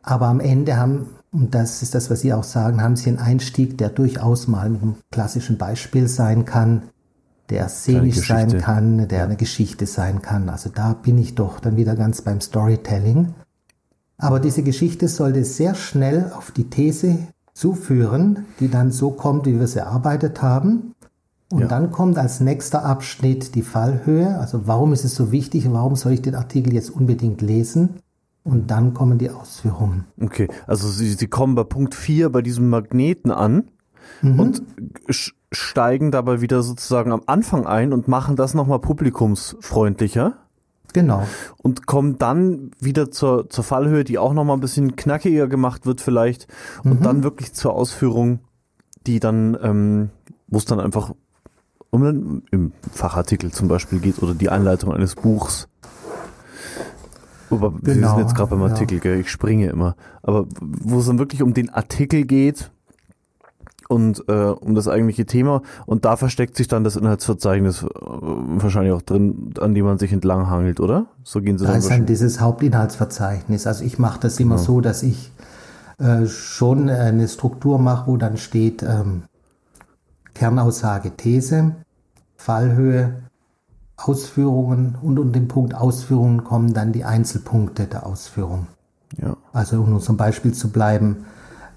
[0.00, 3.18] Aber am Ende haben und das ist das, was Sie auch sagen, haben Sie einen
[3.18, 6.82] Einstieg, der durchaus mal mit einem klassischen Beispiel sein kann,
[7.50, 10.48] der szenisch sein kann, der eine Geschichte sein kann.
[10.48, 13.34] Also da bin ich doch dann wieder ganz beim Storytelling.
[14.18, 17.18] Aber diese Geschichte sollte sehr schnell auf die These
[17.54, 20.94] zuführen, die dann so kommt, wie wir sie erarbeitet haben.
[21.50, 21.66] Und ja.
[21.68, 24.38] dann kommt als nächster Abschnitt die Fallhöhe.
[24.38, 25.70] Also warum ist es so wichtig?
[25.72, 28.00] Warum soll ich den Artikel jetzt unbedingt lesen?
[28.42, 30.06] Und dann kommen die Ausführungen.
[30.20, 33.68] Okay, also Sie, Sie kommen bei Punkt 4 bei diesem Magneten an
[34.22, 34.40] mhm.
[34.40, 34.62] und
[35.50, 40.38] steigen dabei wieder sozusagen am Anfang ein und machen das nochmal publikumsfreundlicher.
[40.92, 41.26] Genau.
[41.58, 46.00] Und kommen dann wieder zur, zur Fallhöhe, die auch nochmal ein bisschen knackiger gemacht wird
[46.00, 46.48] vielleicht.
[46.82, 47.04] Und mhm.
[47.04, 48.40] dann wirklich zur Ausführung,
[49.06, 50.10] die dann, ähm,
[50.48, 51.12] wo es dann einfach
[51.90, 55.68] um einen, im Fachartikel zum Beispiel geht oder die Einleitung eines Buchs.
[57.50, 59.00] Aber genau, wir sind jetzt gerade beim Artikel, ja.
[59.00, 59.20] gell?
[59.20, 59.96] ich springe immer.
[60.22, 62.70] Aber wo es dann wirklich um den Artikel geht,
[63.90, 65.62] und äh, um das eigentliche Thema.
[65.84, 70.12] Und da versteckt sich dann das Inhaltsverzeichnis äh, wahrscheinlich auch drin, an dem man sich
[70.12, 71.06] entlang hangelt, oder?
[71.24, 71.80] So gehen sie da dann.
[71.80, 73.66] Da ist dann dieses Hauptinhaltsverzeichnis.
[73.66, 74.62] Also ich mache das immer ja.
[74.62, 75.32] so, dass ich
[75.98, 79.24] äh, schon eine Struktur mache, wo dann steht ähm,
[80.34, 81.74] Kernaussage, These,
[82.36, 83.24] Fallhöhe,
[84.02, 88.66] Ausführungen und unter dem Punkt Ausführungen kommen dann die Einzelpunkte der Ausführung.
[89.20, 89.36] Ja.
[89.52, 91.26] Also um nur zum Beispiel zu bleiben,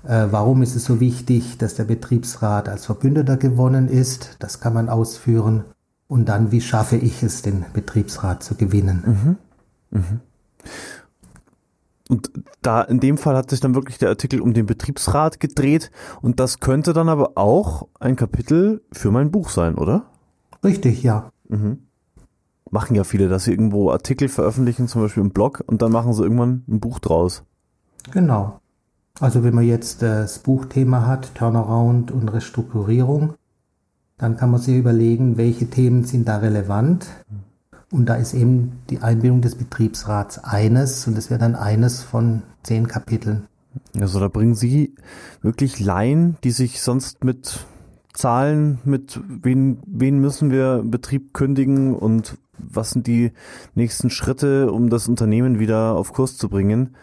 [0.03, 4.37] äh, warum ist es so wichtig, dass der Betriebsrat als Verbündeter gewonnen ist?
[4.39, 5.63] Das kann man ausführen.
[6.07, 9.37] Und dann, wie schaffe ich es, den Betriebsrat zu gewinnen?
[9.91, 9.99] Mhm.
[9.99, 10.19] Mhm.
[12.09, 12.31] Und
[12.61, 15.89] da in dem Fall hat sich dann wirklich der Artikel um den Betriebsrat gedreht.
[16.21, 20.05] Und das könnte dann aber auch ein Kapitel für mein Buch sein, oder?
[20.63, 21.31] Richtig, ja.
[21.47, 21.82] Mhm.
[22.73, 26.11] Machen ja viele, dass sie irgendwo Artikel veröffentlichen, zum Beispiel im Blog, und dann machen
[26.13, 27.43] sie irgendwann ein Buch draus.
[28.09, 28.59] Genau.
[29.19, 33.35] Also wenn man jetzt das Buchthema hat, Turnaround und Restrukturierung,
[34.17, 37.05] dann kann man sich überlegen, welche Themen sind da relevant.
[37.91, 42.41] Und da ist eben die Einbindung des Betriebsrats eines und das wäre dann eines von
[42.63, 43.43] zehn Kapiteln.
[43.99, 44.95] Also da bringen Sie
[45.43, 47.67] wirklich Laien, die sich sonst mit
[48.13, 53.31] Zahlen, mit wen, wen müssen wir Betrieb kündigen und was sind die
[53.75, 56.95] nächsten Schritte, um das Unternehmen wieder auf Kurs zu bringen,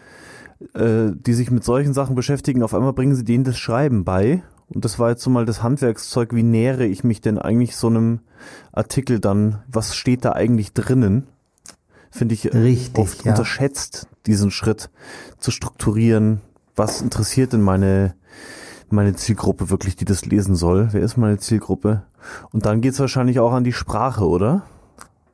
[0.73, 4.43] äh, die sich mit solchen Sachen beschäftigen, auf einmal bringen sie denen das Schreiben bei.
[4.73, 7.87] Und das war jetzt so mal das Handwerkszeug, wie nähere ich mich denn eigentlich so
[7.87, 8.21] einem
[8.71, 9.61] Artikel dann?
[9.67, 11.27] Was steht da eigentlich drinnen?
[12.09, 13.31] Finde ich Richtig, oft ja.
[13.31, 14.89] unterschätzt, diesen Schritt
[15.39, 16.41] zu strukturieren.
[16.75, 18.15] Was interessiert denn meine,
[18.89, 20.89] meine Zielgruppe wirklich, die das lesen soll?
[20.91, 22.03] Wer ist meine Zielgruppe?
[22.51, 24.63] Und dann geht's wahrscheinlich auch an die Sprache, oder?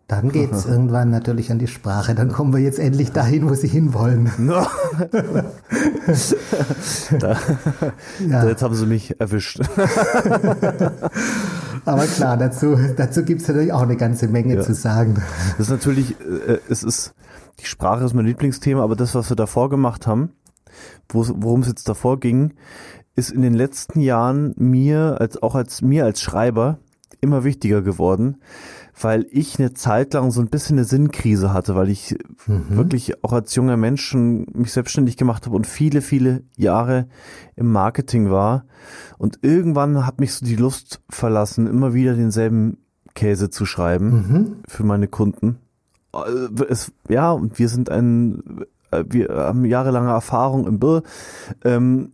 [0.08, 2.16] Dann geht es irgendwann natürlich an die Sprache.
[2.16, 4.32] Dann kommen wir jetzt endlich dahin, wo sie hinwollen.
[4.38, 4.66] No.
[7.20, 7.38] da,
[8.28, 8.48] ja.
[8.48, 9.60] Jetzt haben sie mich erwischt.
[11.86, 14.62] Aber klar, dazu, dazu gibt es natürlich auch eine ganze Menge ja.
[14.62, 15.16] zu sagen.
[15.58, 17.14] Das ist natürlich, äh, es ist,
[17.60, 20.32] die Sprache ist mein Lieblingsthema, aber das, was wir davor gemacht haben,
[21.10, 22.54] worum es jetzt davor ging,
[23.16, 26.78] ist in den letzten Jahren mir, als auch als mir als Schreiber,
[27.20, 28.38] immer wichtiger geworden,
[29.00, 32.16] weil ich eine Zeit lang so ein bisschen eine Sinnkrise hatte, weil ich
[32.48, 32.66] mhm.
[32.70, 37.08] wirklich auch als junger Mensch schon mich selbstständig gemacht habe und viele, viele Jahre
[37.56, 38.66] im Marketing war.
[39.18, 42.78] Und irgendwann hat mich so die Lust verlassen, immer wieder denselben
[43.14, 44.56] Käse zu schreiben mhm.
[44.68, 45.58] für meine Kunden.
[46.14, 51.04] Äh, es, ja, und wir sind ein, äh, wir haben jahrelange Erfahrung im Bill
[51.64, 52.14] ähm,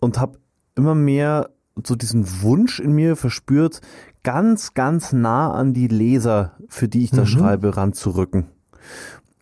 [0.00, 0.38] und habe
[0.76, 1.50] immer mehr
[1.86, 3.80] so diesen Wunsch in mir verspürt,
[4.22, 7.26] ganz, ganz nah an die Leser, für die ich da mhm.
[7.26, 8.46] schreibe, ranzurücken.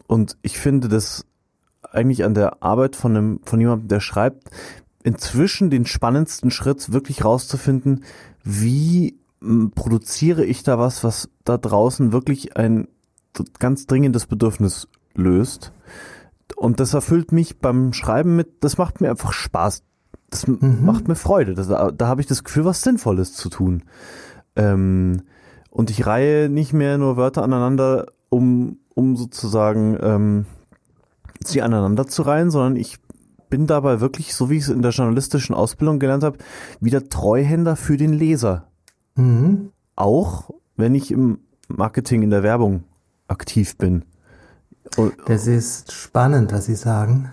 [0.06, 1.26] Und ich finde das
[1.90, 4.50] eigentlich an der Arbeit von einem, von jemandem, der schreibt,
[5.02, 8.04] inzwischen den spannendsten Schritt wirklich rauszufinden,
[8.42, 9.18] wie
[9.74, 12.88] produziere ich da was, was da draußen wirklich ein
[13.58, 15.72] ganz dringendes Bedürfnis löst.
[16.56, 19.82] Und das erfüllt mich beim Schreiben mit, das macht mir einfach Spaß.
[20.30, 20.84] Das mhm.
[20.84, 21.54] macht mir Freude.
[21.54, 23.84] Das, da habe ich das Gefühl, was Sinnvolles zu tun.
[24.58, 25.22] Ähm,
[25.70, 30.46] und ich reihe nicht mehr nur Wörter aneinander, um, um sozusagen ähm,
[31.42, 32.98] sie aneinander zu reihen, sondern ich
[33.48, 36.38] bin dabei wirklich, so wie ich es in der journalistischen Ausbildung gelernt habe,
[36.80, 38.66] wieder Treuhänder für den Leser.
[39.14, 39.70] Mhm.
[39.96, 42.84] Auch wenn ich im Marketing, in der Werbung
[43.28, 44.04] aktiv bin.
[45.26, 47.30] Das ist spannend, was Sie sagen.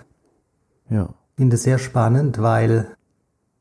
[0.89, 1.09] Ja.
[1.31, 2.94] Ich finde es sehr spannend, weil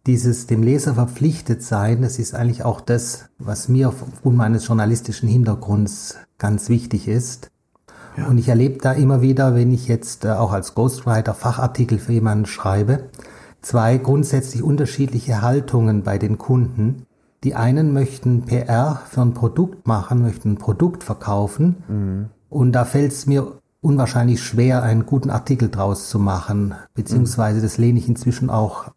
[0.07, 5.29] dieses dem Leser verpflichtet sein, das ist eigentlich auch das, was mir aufgrund meines journalistischen
[5.29, 7.51] Hintergrunds ganz wichtig ist.
[8.17, 8.27] Ja.
[8.27, 12.13] Und ich erlebe da immer wieder, wenn ich jetzt äh, auch als Ghostwriter Fachartikel für
[12.13, 13.11] jemanden schreibe,
[13.63, 17.07] zwei grundsätzlich unterschiedliche Haltungen bei den Kunden.
[17.43, 21.77] Die einen möchten PR für ein Produkt machen, möchten ein Produkt verkaufen.
[21.89, 22.27] Mhm.
[22.49, 26.75] Und da fällt es mir unwahrscheinlich schwer, einen guten Artikel draus zu machen.
[26.95, 28.93] Beziehungsweise das lehne ich inzwischen auch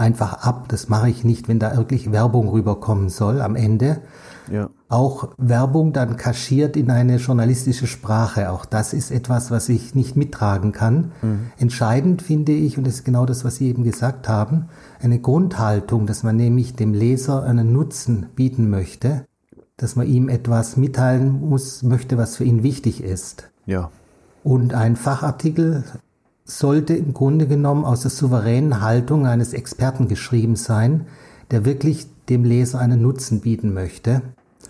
[0.00, 0.66] einfach ab.
[0.68, 4.00] Das mache ich nicht, wenn da wirklich Werbung rüberkommen soll am Ende.
[4.50, 4.68] Ja.
[4.88, 8.50] auch Werbung dann kaschiert in eine journalistische Sprache.
[8.50, 11.12] Auch das ist etwas, was ich nicht mittragen kann.
[11.22, 11.52] Mhm.
[11.56, 14.66] Entscheidend finde ich, und das ist genau das, was Sie eben gesagt haben,
[15.00, 19.24] eine Grundhaltung, dass man nämlich dem Leser einen Nutzen bieten möchte,
[19.76, 23.48] dass man ihm etwas mitteilen muss, möchte, was für ihn wichtig ist.
[23.66, 23.90] Ja.
[24.42, 25.84] Und ein Fachartikel
[26.58, 31.06] sollte im Grunde genommen aus der souveränen Haltung eines Experten geschrieben sein,
[31.50, 34.22] der wirklich dem Leser einen Nutzen bieten möchte.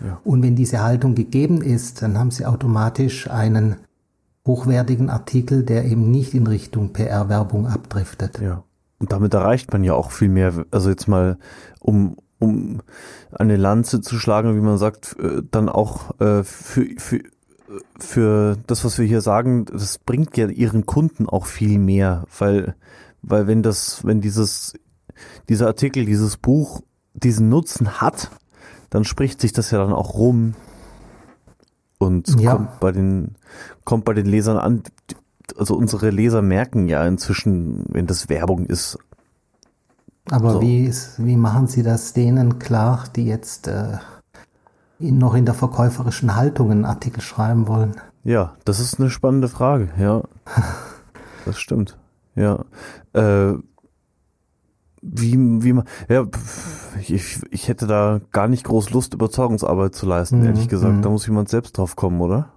[0.03, 0.19] Ja.
[0.23, 3.77] Und wenn diese Haltung gegeben ist, dann haben Sie automatisch einen
[4.45, 8.39] hochwertigen Artikel, der eben nicht in Richtung PR-Werbung abdriftet.
[8.39, 8.63] Ja.
[8.99, 10.65] Und damit erreicht man ja auch viel mehr.
[10.71, 11.37] Also jetzt mal,
[11.79, 12.81] um, um
[13.31, 17.21] eine Lanze zu schlagen, wie man sagt, äh, dann auch äh, für, für,
[17.99, 22.75] für das, was wir hier sagen, das bringt ja ihren Kunden auch viel mehr, weil,
[23.21, 24.73] weil wenn das, wenn dieses,
[25.49, 26.81] dieser Artikel, dieses Buch
[27.13, 28.31] diesen Nutzen hat,
[28.89, 30.53] dann spricht sich das ja dann auch rum
[31.97, 32.55] und ja.
[32.55, 33.35] kommt bei den
[33.85, 34.83] kommt bei den Lesern an.
[35.57, 38.97] Also unsere Leser merken ja inzwischen, wenn das Werbung ist.
[40.29, 40.61] Aber so.
[40.61, 43.97] wie, wie machen Sie das denen klar, die jetzt äh,
[45.01, 47.95] noch in der verkäuferischen Haltung einen Artikel schreiben wollen?
[48.23, 50.21] Ja, das ist eine spannende Frage, ja.
[51.45, 51.97] das stimmt.
[52.35, 52.65] Ja.
[53.13, 53.53] Äh,
[55.01, 56.25] wie, wie man, ja,
[56.99, 60.45] ich, ich hätte da gar nicht groß Lust, Überzeugungsarbeit zu leisten, mhm.
[60.45, 60.97] ehrlich gesagt.
[60.97, 61.01] Mhm.
[61.01, 62.49] Da muss jemand selbst drauf kommen, oder?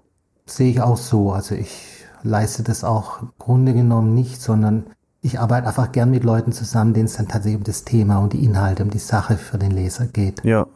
[0.46, 1.32] Sehe ich auch so.
[1.32, 4.84] Also ich leiste das auch im Grunde genommen nicht, sondern
[5.22, 8.34] ich arbeite einfach gern mit Leuten zusammen, denen es dann tatsächlich um das Thema und
[8.34, 10.44] die Inhalte, um die Sache für den Leser geht.
[10.44, 10.66] Ja.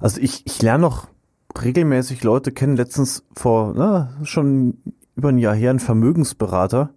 [0.00, 1.08] Also ich, ich lerne noch
[1.60, 4.78] regelmäßig Leute kennen, letztens vor, na, schon
[5.16, 6.90] über ein Jahr her, ein Vermögensberater,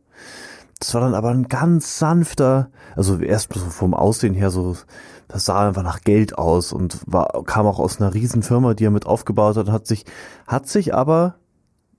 [0.79, 4.75] das war dann aber ein ganz sanfter, also erst so vom Aussehen her so,
[5.27, 8.91] das sah einfach nach Geld aus und war, kam auch aus einer Riesenfirma, die er
[8.91, 10.05] mit aufgebaut hat, hat sich,
[10.47, 11.35] hat sich aber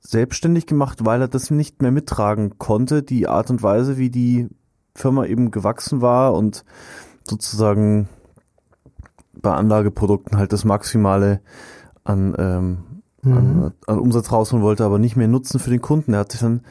[0.01, 4.49] selbstständig gemacht, weil er das nicht mehr mittragen konnte, die Art und Weise, wie die
[4.95, 6.65] Firma eben gewachsen war und
[7.25, 8.09] sozusagen
[9.41, 11.41] bei Anlageprodukten halt das Maximale
[12.05, 12.79] an, ähm,
[13.23, 13.37] mhm.
[13.37, 16.13] an, an Umsatz rausholen wollte, aber nicht mehr Nutzen für den Kunden.
[16.15, 16.63] Er hat sich dann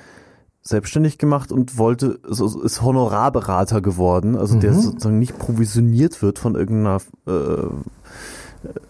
[0.61, 4.61] selbstständig gemacht und wollte, also ist Honorarberater geworden, also mhm.
[4.61, 7.67] der sozusagen nicht provisioniert wird von irgendeiner äh,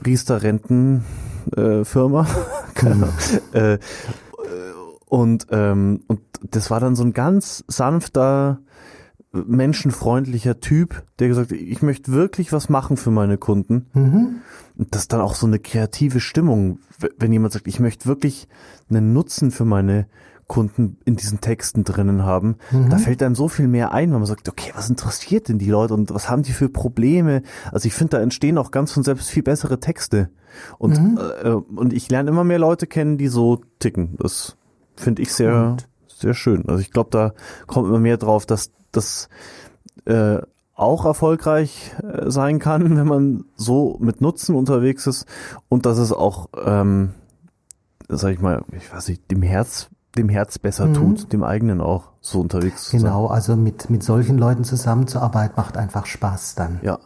[0.06, 2.28] Riester-Renten-Firma.
[2.82, 3.04] Äh, mhm.
[3.52, 3.78] äh,
[5.08, 8.60] und, ähm, und das war dann so ein ganz sanfter,
[9.46, 13.88] menschenfreundlicher Typ, der gesagt hat, ich möchte wirklich was machen für meine Kunden.
[13.94, 14.36] Mhm.
[14.78, 16.80] Und das ist dann auch so eine kreative Stimmung,
[17.18, 18.48] wenn jemand sagt, ich möchte wirklich
[18.90, 20.08] einen Nutzen für meine
[20.48, 22.90] Kunden in diesen Texten drinnen haben, mhm.
[22.90, 25.70] da fällt einem so viel mehr ein, wenn man sagt, okay, was interessiert denn die
[25.70, 27.42] Leute und was haben die für Probleme?
[27.72, 30.30] Also ich finde, da entstehen auch ganz von selbst viel bessere Texte.
[30.78, 31.20] Und, mhm.
[31.44, 34.16] äh, und ich lerne immer mehr Leute kennen, die so ticken.
[34.20, 34.56] Das
[34.96, 35.90] finde ich sehr, und.
[36.16, 36.68] Sehr schön.
[36.68, 37.34] Also ich glaube, da
[37.68, 39.30] kommt immer mehr drauf, dass das
[40.06, 40.40] äh,
[40.74, 45.26] auch erfolgreich äh, sein kann, wenn man so mit Nutzen unterwegs ist
[45.70, 47.14] und dass es auch, ähm,
[48.08, 50.94] sag ich mal, ich weiß nicht, dem Herz dem Herz besser mhm.
[50.94, 53.36] tut, dem eigenen auch so unterwegs zu Genau, sein.
[53.36, 56.80] also mit, mit solchen Leuten zusammenzuarbeiten macht einfach Spaß dann.
[56.84, 57.00] Ja.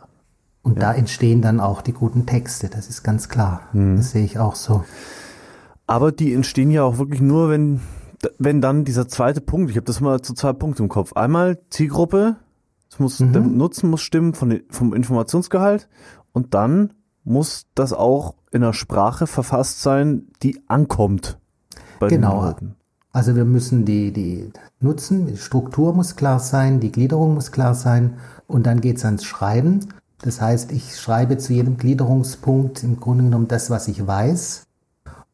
[0.62, 0.82] Und ja.
[0.82, 3.62] da entstehen dann auch die guten Texte, das ist ganz klar.
[3.74, 3.98] Mhm.
[3.98, 4.84] Das sehe ich auch so.
[5.88, 7.82] Aber die entstehen ja auch wirklich nur, wenn,
[8.38, 11.14] wenn dann dieser zweite Punkt, ich habe das mal zu zwei Punkten im Kopf.
[11.14, 12.38] Einmal Zielgruppe,
[12.92, 13.34] es muss, mhm.
[13.34, 15.88] der Nutzen muss stimmen von, vom Informationsgehalt
[16.34, 21.38] und dann muss das auch in einer Sprache verfasst sein, die ankommt.
[22.00, 22.32] Bei genau.
[22.32, 22.76] Den Leuten.
[23.12, 27.74] Also wir müssen die, die nutzen, die Struktur muss klar sein, die Gliederung muss klar
[27.74, 28.16] sein
[28.48, 29.88] und dann geht's ans Schreiben.
[30.22, 34.64] Das heißt, ich schreibe zu jedem Gliederungspunkt im Grunde genommen das, was ich weiß.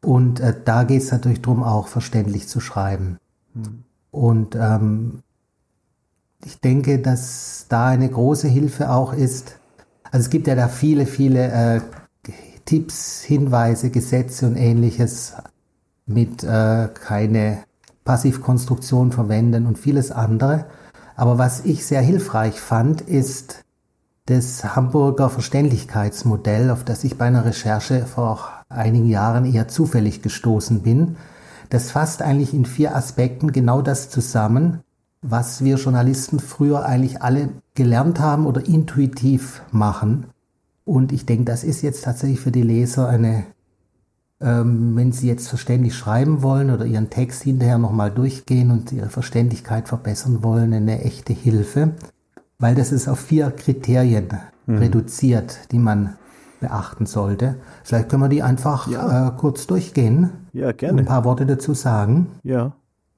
[0.06, 3.18] Und äh, da geht's natürlich drum, auch verständlich zu schreiben.
[3.56, 3.84] Mhm.
[4.12, 5.24] Und ähm,
[6.46, 9.58] ich denke, dass da eine große Hilfe auch ist.
[10.04, 11.82] Also es gibt ja da viele, viele äh,
[12.66, 15.34] Tipps, Hinweise, Gesetze und ähnliches
[16.06, 17.64] mit äh, keine
[18.04, 20.66] Passivkonstruktion verwenden und vieles andere.
[21.16, 23.65] Aber was ich sehr hilfreich fand, ist
[24.26, 30.82] das Hamburger Verständlichkeitsmodell, auf das ich bei einer Recherche vor einigen Jahren eher zufällig gestoßen
[30.82, 31.18] bin.
[31.70, 34.82] Das fasst eigentlich in vier Aspekten genau das zusammen,
[35.22, 40.26] was wir Journalisten früher eigentlich alle gelernt haben oder intuitiv machen.
[40.86, 43.46] Und ich denke, das ist jetzt tatsächlich für die Leser eine
[44.42, 49.10] ähm, wenn Sie jetzt verständlich schreiben wollen oder Ihren Text hinterher nochmal durchgehen und Ihre
[49.10, 51.94] Verständlichkeit verbessern wollen, eine echte Hilfe,
[52.60, 54.28] weil das ist auf vier Kriterien
[54.66, 54.78] mhm.
[54.78, 56.16] reduziert, die man
[56.62, 57.56] beachten sollte.
[57.84, 59.28] Vielleicht können wir die einfach Ja.
[59.28, 60.30] äh, kurz durchgehen.
[60.54, 61.02] Ja, und gerne.
[61.02, 62.28] ein paar Worte dazu sagen.
[62.44, 62.74] Ja.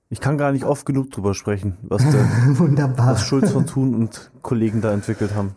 [0.10, 4.32] Ich kann gar nicht oft genug drüber sprechen, was, der, was Schulz von Thun und
[4.42, 5.52] Kollegen da entwickelt haben.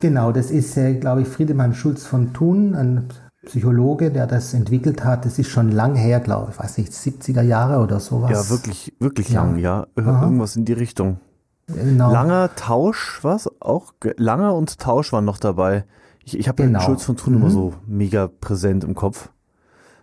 [0.00, 3.08] Genau, das ist, äh, glaube ich, Friedemann Schulz von Thun, ein
[3.44, 5.24] Psychologe, der das entwickelt hat.
[5.26, 8.30] Das ist schon lang her, glaube ich, weiß nicht, 70er Jahre oder sowas.
[8.30, 9.42] Ja, wirklich, wirklich Ja.
[9.42, 9.86] lang, ja.
[9.96, 10.22] Aha.
[10.22, 11.18] Irgendwas in die Richtung.
[11.66, 12.12] Genau.
[12.12, 13.50] Langer Tausch, was?
[13.60, 13.94] Auch?
[14.00, 15.84] Ge- Langer und Tausch waren noch dabei.
[16.24, 16.80] Ich, ich habe Genau.
[16.80, 19.30] Schulz von Thun immer so mega präsent im Kopf.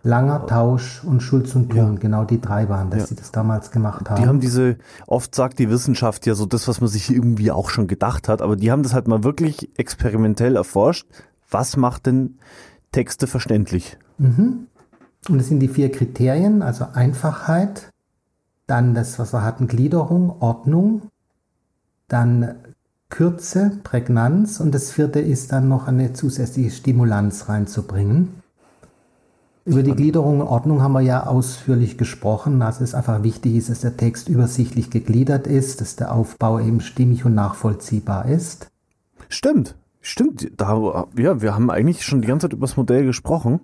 [0.04, 3.06] Langer Tausch und Schulz und Thun, genau die drei waren, dass Ja.
[3.06, 4.20] sie das damals gemacht haben.
[4.20, 7.70] Die haben diese, oft sagt die Wissenschaft ja so das, was man sich irgendwie auch
[7.70, 11.06] schon gedacht hat, aber die haben das halt mal wirklich experimentell erforscht.
[11.48, 12.38] Was macht denn
[12.90, 13.96] Texte verständlich?
[14.18, 14.66] Und
[15.28, 17.90] das sind die vier Kriterien, also Einfachheit,
[18.66, 21.02] dann das, was wir hatten, Gliederung, Ordnung,
[22.12, 22.56] dann
[23.08, 28.42] Kürze, Prägnanz und das vierte ist dann noch eine zusätzliche Stimulanz reinzubringen.
[29.64, 32.62] Über die Gliederung und Ordnung haben wir ja ausführlich gesprochen.
[32.62, 36.80] Also es einfach wichtig ist, dass der Text übersichtlich gegliedert ist, dass der Aufbau eben
[36.80, 38.68] stimmig und nachvollziehbar ist.
[39.28, 40.50] Stimmt, stimmt.
[40.56, 43.60] Da, ja, wir haben eigentlich schon die ganze Zeit über das Modell gesprochen,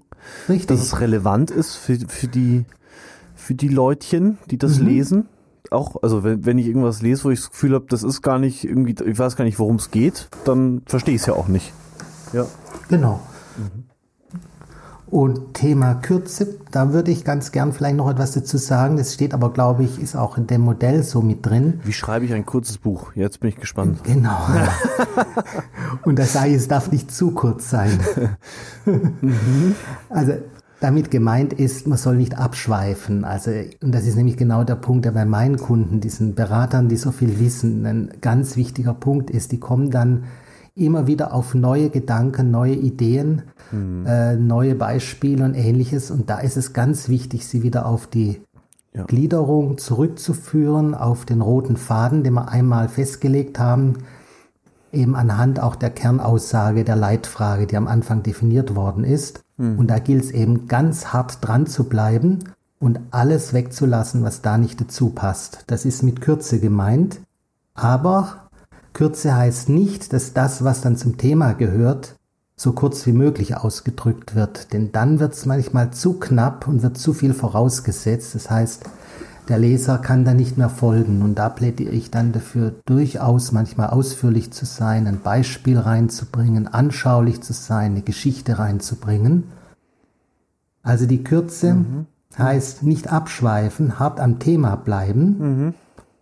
[0.48, 0.68] Richtig.
[0.68, 2.64] dass es relevant ist für, für die,
[3.34, 5.26] für die Leutchen, die das lesen.
[5.70, 8.38] Auch, also wenn, wenn ich irgendwas lese, wo ich das Gefühl habe, das ist gar
[8.38, 11.48] nicht irgendwie, ich weiß gar nicht, worum es geht, dann verstehe ich es ja auch
[11.48, 11.72] nicht.
[12.32, 12.46] Ja.
[12.88, 13.20] Genau.
[15.10, 18.98] Und Thema Kürze, da würde ich ganz gern vielleicht noch etwas dazu sagen.
[18.98, 21.80] Das steht aber, glaube ich, ist auch in dem Modell so mit drin.
[21.84, 23.12] Wie schreibe ich ein kurzes Buch?
[23.14, 24.04] Jetzt bin ich gespannt.
[24.04, 24.36] Genau.
[26.04, 27.98] Und das sei, es darf nicht zu kurz sein.
[30.08, 30.32] Also
[30.80, 33.24] damit gemeint ist, man soll nicht abschweifen.
[33.24, 33.50] Also,
[33.82, 37.10] und das ist nämlich genau der Punkt, der bei meinen Kunden, diesen Beratern, die so
[37.10, 39.50] viel wissen, ein ganz wichtiger Punkt ist.
[39.52, 40.24] Die kommen dann
[40.76, 43.42] immer wieder auf neue Gedanken, neue Ideen,
[44.06, 46.12] äh, neue Beispiele und ähnliches.
[46.12, 48.40] Und da ist es ganz wichtig, sie wieder auf die
[48.94, 49.04] Ja.
[49.04, 53.98] Gliederung zurückzuführen, auf den roten Faden, den wir einmal festgelegt haben,
[54.92, 59.42] eben anhand auch der Kernaussage der Leitfrage, die am Anfang definiert worden ist.
[59.58, 62.44] Und da gilt es eben ganz hart dran zu bleiben
[62.78, 65.64] und alles wegzulassen, was da nicht dazu passt.
[65.66, 67.20] Das ist mit Kürze gemeint.
[67.74, 68.48] Aber
[68.92, 72.14] Kürze heißt nicht, dass das, was dann zum Thema gehört,
[72.56, 74.72] so kurz wie möglich ausgedrückt wird.
[74.72, 78.34] Denn dann wird es manchmal zu knapp und wird zu viel vorausgesetzt.
[78.34, 78.84] Das heißt,
[79.48, 81.22] der Leser kann da nicht mehr folgen.
[81.22, 87.40] Und da plädiere ich dann dafür, durchaus manchmal ausführlich zu sein, ein Beispiel reinzubringen, anschaulich
[87.40, 89.44] zu sein, eine Geschichte reinzubringen.
[90.82, 91.76] Also die Kürze
[92.36, 95.74] heißt nicht abschweifen, hart am Thema bleiben,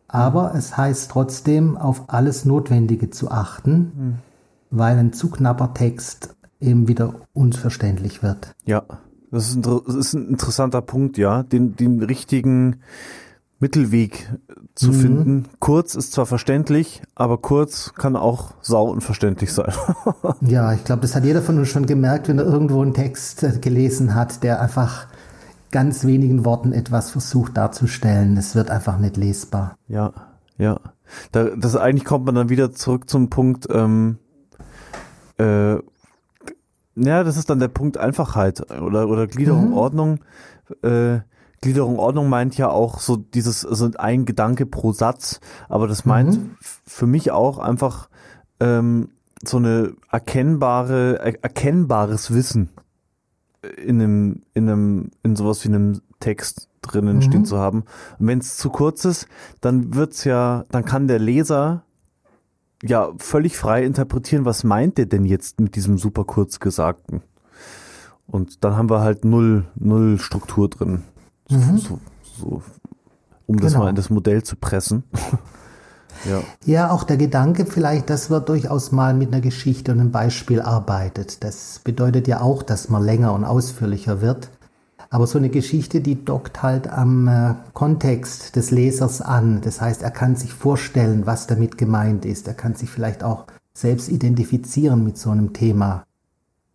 [0.08, 4.18] aber es heißt trotzdem auf alles Notwendige zu achten,
[4.70, 8.54] weil ein zu knapper Text eben wieder unverständlich wird.
[8.64, 8.82] Ja,
[9.30, 12.80] das ist, ein, das ist ein interessanter Punkt, ja, den, den richtigen
[13.58, 14.30] Mittelweg
[14.74, 15.46] zu finden.
[15.60, 19.72] Kurz ist zwar verständlich, aber kurz kann auch sau unverständlich sein.
[20.42, 23.42] Ja, ich glaube, das hat jeder von uns schon gemerkt, wenn er irgendwo einen Text
[23.42, 25.06] äh, gelesen hat, der einfach
[25.70, 28.36] ganz wenigen Worten etwas versucht darzustellen.
[28.36, 29.76] Es wird einfach nicht lesbar.
[29.88, 30.12] ja,
[30.58, 30.78] ja.
[31.32, 34.18] Da, das eigentlich kommt man dann wieder zurück zum Punkt, ähm,
[35.38, 35.76] äh,
[36.96, 40.20] ja, das ist dann der Punkt Einfachheit oder, oder Gliederung, Ordnung.
[40.82, 41.20] Äh,
[41.62, 46.38] Gliederung, Ordnung meint ja auch so dieses, so ein Gedanke pro Satz, aber das meint
[46.61, 48.09] f- für mich auch einfach
[48.61, 49.09] ähm,
[49.42, 52.68] so eine erkennbare, er, erkennbares Wissen
[53.82, 57.85] in einem, in einem, in sowas wie einem Text drinnen stehen zu haben.
[58.18, 59.26] Und wenn es zu kurz ist,
[59.61, 61.82] dann wird's ja, dann kann der Leser
[62.88, 67.22] ja völlig frei interpretieren, was meint der denn jetzt mit diesem super kurz Gesagten.
[68.27, 71.03] Und dann haben wir halt null, null Struktur drin.
[71.49, 72.01] So, so,
[72.40, 72.62] so,
[73.46, 73.85] um das Genau.
[73.85, 75.05] mal in das Modell zu pressen.
[76.25, 76.40] ja.
[76.64, 80.61] Ja, auch der Gedanke vielleicht, dass man durchaus mal mit einer Geschichte und einem Beispiel
[80.61, 81.45] arbeitet.
[81.45, 84.51] Das bedeutet ja auch, dass man länger und ausführlicher wird.
[85.11, 89.61] Aber so eine Geschichte, die dockt halt am äh, Kontext des Lesers an.
[89.62, 92.48] Das heißt, er kann sich vorstellen, was damit gemeint ist.
[92.48, 96.04] Er kann sich vielleicht auch selbst identifizieren mit so einem Thema.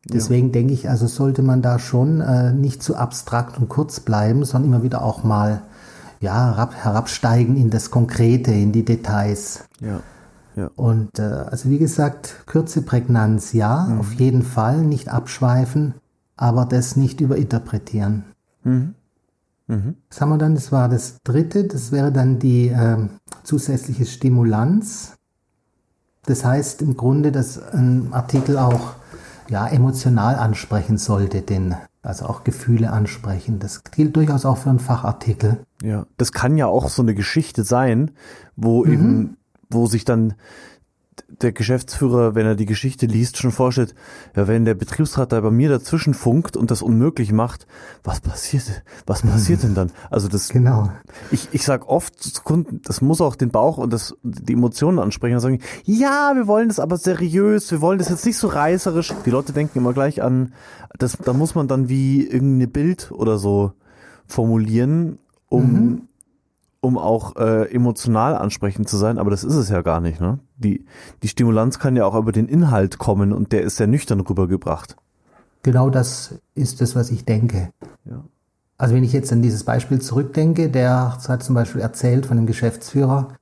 [0.05, 4.43] Deswegen denke ich, also sollte man da schon äh, nicht zu abstrakt und kurz bleiben,
[4.45, 5.61] sondern immer wieder auch mal
[6.19, 9.65] ja, herab, herabsteigen in das Konkrete, in die Details.
[9.79, 10.01] Ja.
[10.55, 10.69] Ja.
[10.75, 15.93] Und äh, also wie gesagt, Kürze, Prägnanz, ja, auf jeden Fall, nicht abschweifen,
[16.41, 18.25] aber das nicht überinterpretieren.
[19.67, 20.55] Was haben wir dann?
[20.55, 23.11] Das war das dritte, das wäre dann die ähm,
[23.43, 25.17] zusätzliche Stimulanz.
[26.25, 28.95] Das heißt im Grunde, dass ein Artikel auch
[29.49, 33.59] ja emotional ansprechen sollte, den also auch Gefühle ansprechen.
[33.59, 35.63] Das gilt durchaus auch für einen Fachartikel.
[35.83, 38.11] Ja, das kann ja auch so eine Geschichte sein,
[38.55, 38.91] wo mhm.
[38.91, 39.37] eben,
[39.69, 40.33] wo sich dann
[41.27, 43.95] der Geschäftsführer, wenn er die Geschichte liest, schon vorstellt,
[44.35, 47.67] ja, wenn der Betriebsrat da bei mir dazwischen funkt und das unmöglich macht,
[48.03, 49.91] was passiert, was passiert denn dann?
[50.09, 50.91] Also das, genau.
[51.31, 54.99] Ich, ich sag oft zu Kunden, das muss auch den Bauch und das, die Emotionen
[54.99, 58.47] ansprechen und sagen, ja, wir wollen das aber seriös, wir wollen das jetzt nicht so
[58.47, 59.13] reißerisch.
[59.25, 60.53] Die Leute denken immer gleich an,
[60.97, 63.73] das, da muss man dann wie irgendeine Bild oder so
[64.27, 65.19] formulieren,
[65.49, 66.01] um, mhm
[66.81, 70.19] um auch äh, emotional ansprechend zu sein, aber das ist es ja gar nicht.
[70.19, 70.39] Ne?
[70.57, 70.85] Die,
[71.21, 74.97] die Stimulanz kann ja auch über den Inhalt kommen und der ist sehr nüchtern rübergebracht.
[75.63, 77.69] Genau das ist es, was ich denke.
[78.05, 78.23] Ja.
[78.79, 82.47] Also wenn ich jetzt an dieses Beispiel zurückdenke, der hat zum Beispiel erzählt von einem
[82.47, 83.35] Geschäftsführer,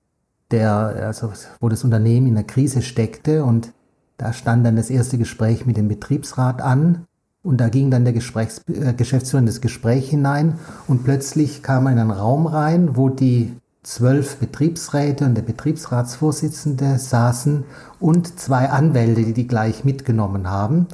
[0.51, 1.31] der, also
[1.61, 3.71] wo das Unternehmen in einer Krise steckte und
[4.17, 7.05] da stand dann das erste Gespräch mit dem Betriebsrat an
[7.49, 11.87] und da ging dann der Gesprächs äh, Geschäftsführer in das Gespräch hinein und plötzlich kam
[11.87, 17.63] er in einen Raum rein, wo die zwölf Betriebsräte und der Betriebsratsvorsitzende saßen
[17.99, 20.85] und zwei Anwälte, die die gleich mitgenommen haben.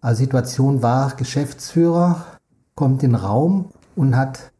[0.00, 2.26] Also Situation war, Geschäftsführer
[2.74, 4.50] kommt in den Raum und hat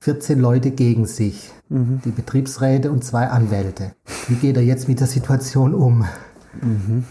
[0.00, 2.02] 14 Leute gegen sich, mhm.
[2.04, 3.92] die Betriebsräte und zwei Anwälte.
[4.28, 6.04] Wie geht er jetzt mit der Situation um?
[6.60, 7.04] Mhm.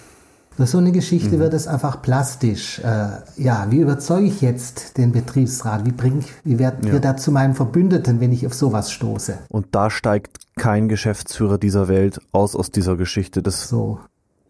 [0.57, 1.39] Durch so eine Geschichte mhm.
[1.39, 2.79] wird es einfach plastisch.
[2.79, 5.85] Äh, ja, wie überzeuge ich jetzt den Betriebsrat?
[5.85, 6.99] Wie bringe ich, wie werde ja.
[6.99, 9.37] da zu meinen Verbündeten, wenn ich auf sowas stoße?
[9.49, 13.41] Und da steigt kein Geschäftsführer dieser Welt aus aus dieser Geschichte.
[13.41, 13.99] Das, so.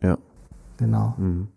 [0.02, 0.18] Ja.
[0.78, 1.14] Genau.
[1.18, 1.50] Mhm.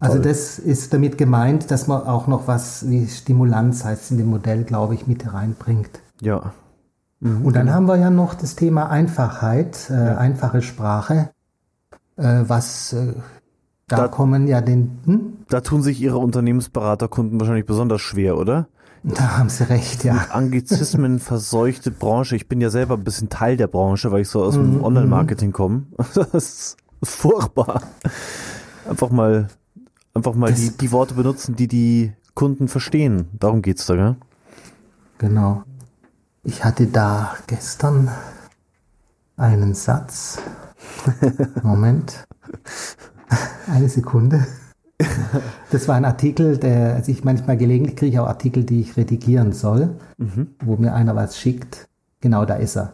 [0.00, 4.30] Also das ist damit gemeint, dass man auch noch was wie Stimulanz heißt in dem
[4.30, 6.00] Modell, glaube ich, mit reinbringt.
[6.20, 6.52] Ja.
[7.20, 10.16] Mhm, Und dann haben wir ja noch das Thema Einfachheit, äh, ja.
[10.16, 11.30] einfache Sprache,
[12.16, 13.12] äh, was äh,
[13.88, 14.98] da, da kommen ja den.
[15.04, 15.32] Hm?
[15.48, 18.68] Da tun sich Ihre Unternehmensberaterkunden wahrscheinlich besonders schwer, oder?
[19.04, 20.14] Da haben Sie recht, ja.
[20.14, 22.36] Mit Anglizismen verseuchte Branche.
[22.36, 24.84] Ich bin ja selber ein bisschen Teil der Branche, weil ich so aus dem mm,
[24.84, 25.84] Online-Marketing komme.
[26.14, 27.82] Das ist furchtbar.
[28.88, 29.48] Einfach mal,
[30.14, 33.28] einfach mal die, die Worte benutzen, die die Kunden verstehen.
[33.32, 34.16] Darum geht's da, gell?
[35.18, 35.64] Genau.
[36.44, 38.08] Ich hatte da gestern
[39.36, 40.38] einen Satz.
[41.62, 42.24] Moment.
[43.66, 44.46] Eine Sekunde.
[45.70, 48.96] Das war ein Artikel, der, also ich manchmal gelegentlich kriege ich auch Artikel, die ich
[48.96, 50.50] redigieren soll, mhm.
[50.62, 51.88] wo mir einer was schickt.
[52.20, 52.92] Genau, da ist er.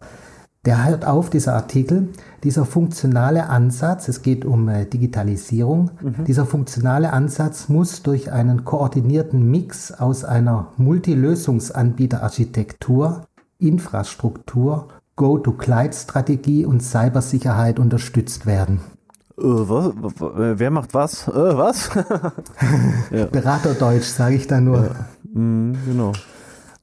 [0.65, 2.09] Der hört auf, dieser Artikel,
[2.45, 6.25] dieser funktionale Ansatz, es geht um äh, Digitalisierung, mhm.
[6.25, 13.27] dieser funktionale Ansatz muss durch einen koordinierten Mix aus einer Multilösungsanbieterarchitektur,
[13.59, 18.81] Infrastruktur, Go-to-Cloud-Strategie und Cybersicherheit unterstützt werden
[19.41, 19.93] was,
[20.59, 21.29] wer macht was?
[21.29, 21.91] Äh, was?
[23.11, 23.27] ja.
[23.27, 24.85] Beraterdeutsch, sage ich da nur.
[24.85, 25.41] Ja.
[25.41, 26.13] Mm, genau.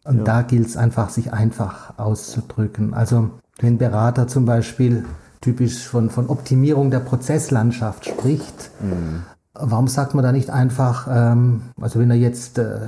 [0.05, 0.23] Und ja.
[0.23, 2.93] da gilt es einfach, sich einfach auszudrücken.
[2.93, 5.05] Also wenn Berater zum Beispiel
[5.41, 9.23] typisch von, von Optimierung der Prozesslandschaft spricht, mhm.
[9.53, 12.87] warum sagt man da nicht einfach, ähm, also wenn er jetzt äh,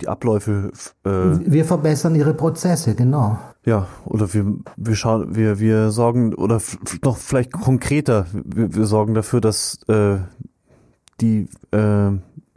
[0.00, 0.72] die Abläufe.
[1.04, 3.38] Äh, wir verbessern ihre Prozesse, genau.
[3.64, 6.60] Ja, oder wir, wir schauen, wir, wir sorgen, oder
[7.04, 10.16] noch vielleicht konkreter, wir, wir sorgen dafür, dass äh,
[11.20, 12.10] die äh,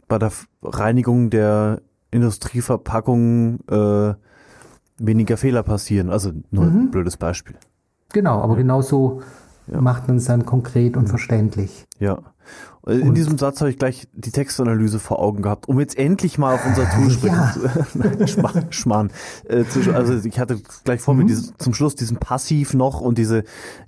[0.08, 0.32] bei der
[0.62, 1.80] Reinigung der
[2.10, 4.14] Industrieverpackungen äh,
[4.98, 6.10] weniger Fehler passieren.
[6.10, 6.80] Also nur mhm.
[6.80, 7.56] ein blödes Beispiel.
[8.12, 8.58] Genau, aber ja.
[8.58, 9.22] genau so
[9.66, 9.80] ja.
[9.80, 11.86] macht man es dann konkret und verständlich.
[11.98, 12.18] Ja.
[12.86, 15.96] Äh, in und diesem Satz habe ich gleich die Textanalyse vor Augen gehabt, um jetzt
[15.98, 17.54] endlich mal auf unser Tool sprechen ja.
[18.18, 18.66] zu Schmarrn.
[18.70, 19.10] Schmarrn.
[19.48, 21.20] Äh, also ich hatte gleich vor mhm.
[21.20, 23.44] mir diese, zum Schluss diesen Passiv noch und diese,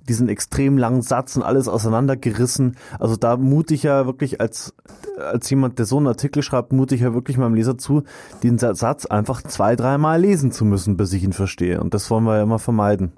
[0.07, 2.77] diesen extrem langen Satz und alles auseinandergerissen.
[2.99, 4.73] Also da mute ich ja wirklich als,
[5.17, 8.03] als jemand, der so einen Artikel schreibt, mute ich ja wirklich meinem Leser zu,
[8.43, 11.79] den Satz einfach zwei, dreimal lesen zu müssen, bis ich ihn verstehe.
[11.81, 13.13] Und das wollen wir ja immer vermeiden.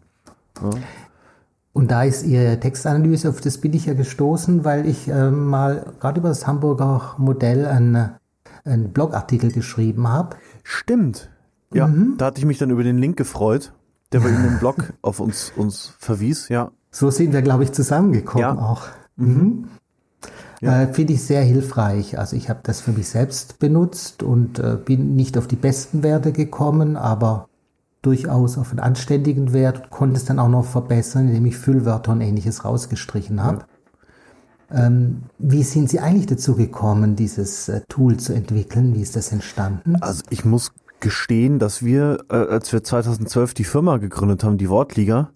[0.62, 0.72] Ja.
[1.74, 5.94] Und da ist Ihre Textanalyse, auf das bin ich ja gestoßen, weil ich äh, mal
[6.00, 8.12] gerade über das Hamburger Modell einen,
[8.66, 10.38] einen Blogartikel geschrieben habe.
[10.64, 11.30] Stimmt.
[11.74, 12.16] Ja, mhm.
[12.18, 13.74] da hatte ich mich dann über den Link gefreut,
[14.12, 16.72] der bei Ihnen im Blog auf uns, uns verwies, ja.
[16.92, 18.58] So sind wir, glaube ich, zusammengekommen ja.
[18.58, 18.88] auch.
[19.16, 19.28] Mhm.
[19.28, 19.66] mhm.
[20.62, 20.82] Ja.
[20.82, 22.20] Äh, Finde ich sehr hilfreich.
[22.20, 26.04] Also ich habe das für mich selbst benutzt und äh, bin nicht auf die besten
[26.04, 27.49] Werte gekommen, aber
[28.02, 32.14] durchaus auf einen anständigen Wert und konnte es dann auch noch verbessern, indem ich Füllwörter
[32.14, 33.60] und ähnliches rausgestrichen habe.
[33.60, 34.88] Ja.
[34.88, 38.93] Ähm, wie sind Sie eigentlich dazu gekommen, dieses äh, Tool zu entwickeln?
[38.93, 39.95] Wie ist das entstanden?
[40.02, 44.70] Also ich muss gestehen, dass wir, äh, als wir 2012 die Firma gegründet haben, die
[44.70, 45.32] Wortliga,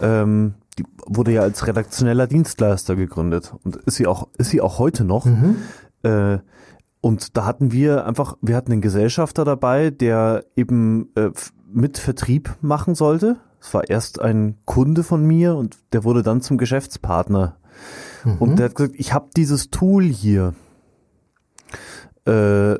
[0.00, 4.78] ähm, die wurde ja als redaktioneller Dienstleister gegründet und ist sie auch, ist sie auch
[4.78, 5.26] heute noch.
[5.26, 5.56] Mhm.
[6.02, 6.38] Äh,
[7.02, 11.30] und da hatten wir einfach, wir hatten einen Gesellschafter dabei, der eben äh,
[11.72, 13.36] mit Vertrieb machen sollte.
[13.60, 17.56] Es war erst ein Kunde von mir und der wurde dann zum Geschäftspartner.
[18.24, 18.36] Mhm.
[18.38, 20.54] Und der hat gesagt, ich habe dieses Tool hier.
[22.24, 22.76] Äh,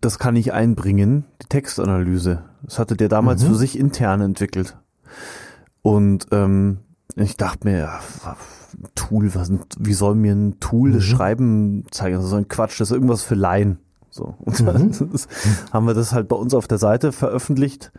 [0.00, 2.44] das kann ich einbringen, die Textanalyse.
[2.62, 3.48] Das hatte der damals mhm.
[3.48, 4.76] für sich intern entwickelt.
[5.82, 6.78] Und ähm,
[7.16, 8.00] ich dachte mir, ja,
[8.94, 11.08] Tool, was, wie soll mir ein Tool das mhm.
[11.08, 12.16] Schreiben zeigen?
[12.16, 13.78] Das ist so ein Quatsch, das ist irgendwas für Laien.
[14.16, 14.34] So.
[14.38, 15.08] Und mhm.
[15.12, 15.28] das,
[15.72, 17.92] haben wir das halt bei uns auf der Seite veröffentlicht,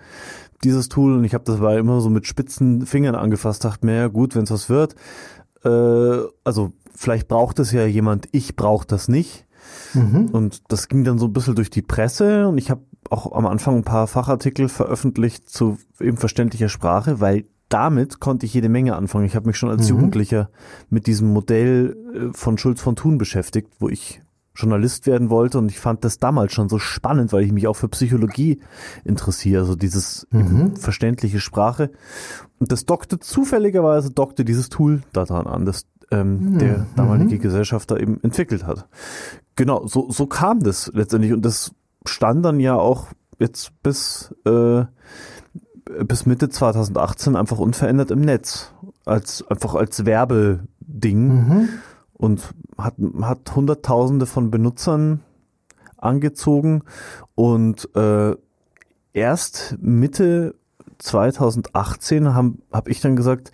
[0.64, 1.14] dieses Tool.
[1.14, 4.36] Und ich habe das war immer so mit spitzen Fingern angefasst, dachte mir, ja gut,
[4.36, 4.96] wenn es was wird.
[5.64, 9.46] Äh, also vielleicht braucht es ja jemand, ich brauche das nicht.
[9.94, 10.30] Mhm.
[10.32, 13.46] Und das ging dann so ein bisschen durch die Presse und ich habe auch am
[13.46, 18.96] Anfang ein paar Fachartikel veröffentlicht zu eben verständlicher Sprache, weil damit konnte ich jede Menge
[18.96, 19.26] anfangen.
[19.26, 19.98] Ich habe mich schon als mhm.
[19.98, 20.50] Jugendlicher
[20.90, 24.22] mit diesem Modell äh, von Schulz von Thun beschäftigt, wo ich
[24.58, 27.76] Journalist werden wollte und ich fand das damals schon so spannend, weil ich mich auch
[27.76, 28.60] für Psychologie
[29.06, 30.76] interessiere, also dieses mhm.
[30.76, 31.92] verständliche Sprache.
[32.60, 36.58] Und das dockte zufälligerweise dockte dieses Tool daran an, das ähm, mhm.
[36.58, 37.42] der damalige mhm.
[37.42, 38.88] Gesellschafter eben entwickelt hat.
[39.56, 41.72] Genau, so, so kam das letztendlich und das
[42.06, 44.86] stand dann ja auch jetzt bis äh,
[46.06, 48.74] bis Mitte 2018 einfach unverändert im Netz.
[49.06, 51.28] Als, einfach als Werbeding.
[51.28, 51.70] Mhm.
[52.14, 55.22] Und hat, hat Hunderttausende von Benutzern
[55.98, 56.84] angezogen.
[57.36, 58.36] Und äh,
[59.14, 60.56] erst Mitte
[61.00, 63.52] 2018 habe hab ich dann gesagt,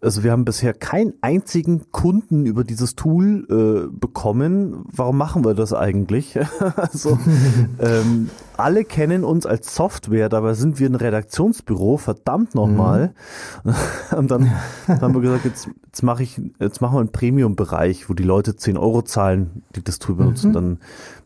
[0.00, 4.84] also wir haben bisher keinen einzigen Kunden über dieses Tool äh, bekommen.
[4.90, 6.38] Warum machen wir das eigentlich?
[6.76, 7.18] also
[7.80, 13.14] ähm, alle kennen uns als Software, dabei sind wir ein Redaktionsbüro, verdammt nochmal.
[13.62, 13.74] Mhm.
[14.16, 14.50] Und dann
[14.88, 18.56] haben wir gesagt, jetzt, jetzt mache ich, jetzt machen wir einen Premium-Bereich, wo die Leute
[18.56, 20.48] 10 Euro zahlen, die das Tool benutzen.
[20.50, 20.54] Mhm.
[20.54, 20.78] Dann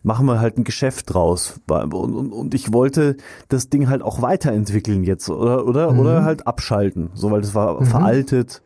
[0.03, 1.61] machen wir halt ein Geschäft draus.
[1.69, 3.17] Und, und, und ich wollte
[3.49, 6.01] das Ding halt auch weiterentwickeln jetzt oder oder mhm.
[6.01, 7.87] oder halt abschalten, so weil das war mhm.
[7.87, 8.63] veraltet.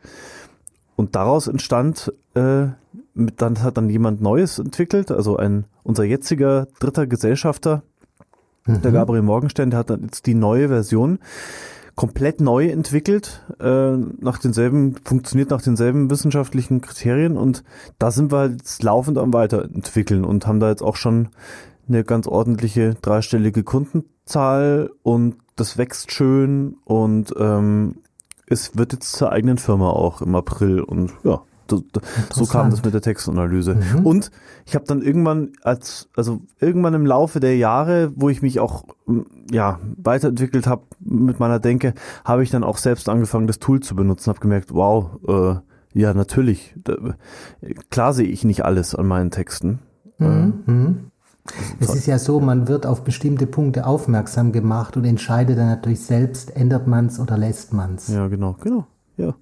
[0.97, 2.69] Und daraus entstand, äh,
[3.15, 7.83] mit, dann hat dann jemand Neues entwickelt, also ein unser jetziger dritter Gesellschafter,
[8.67, 8.83] mhm.
[8.83, 11.19] der Gabriel Morgenstern, der hat jetzt die neue Version
[11.97, 17.65] komplett neu entwickelt, äh, nach denselben, funktioniert nach denselben wissenschaftlichen Kriterien und
[17.99, 21.29] da sind wir jetzt laufend am Weiterentwickeln und haben da jetzt auch schon
[21.89, 27.97] eine ganz ordentliche dreistellige Kundenzahl und das wächst schön und ähm,
[28.47, 31.43] es wird jetzt zur eigenen Firma auch im April und ja,
[32.33, 33.75] so kam das mit der Textanalyse.
[33.75, 34.07] Mhm.
[34.07, 34.31] Und
[34.65, 38.85] ich habe dann irgendwann als, also irgendwann im Laufe der Jahre, wo ich mich auch
[39.51, 41.95] ja weiterentwickelt habe mit meiner Denke,
[42.25, 44.29] habe ich dann auch selbst angefangen, das Tool zu benutzen.
[44.29, 46.97] Habe gemerkt, wow, äh, ja natürlich, da,
[47.91, 49.79] klar sehe ich nicht alles an meinen Texten.
[50.19, 50.63] Mhm.
[50.67, 51.11] Äh, mhm.
[51.81, 56.05] es ist ja so, man wird auf bestimmte Punkte aufmerksam gemacht und entscheidet dann natürlich
[56.05, 58.09] selbst, ändert man es oder lässt man es.
[58.09, 58.87] Ja, genau, genau,
[59.17, 59.35] ja.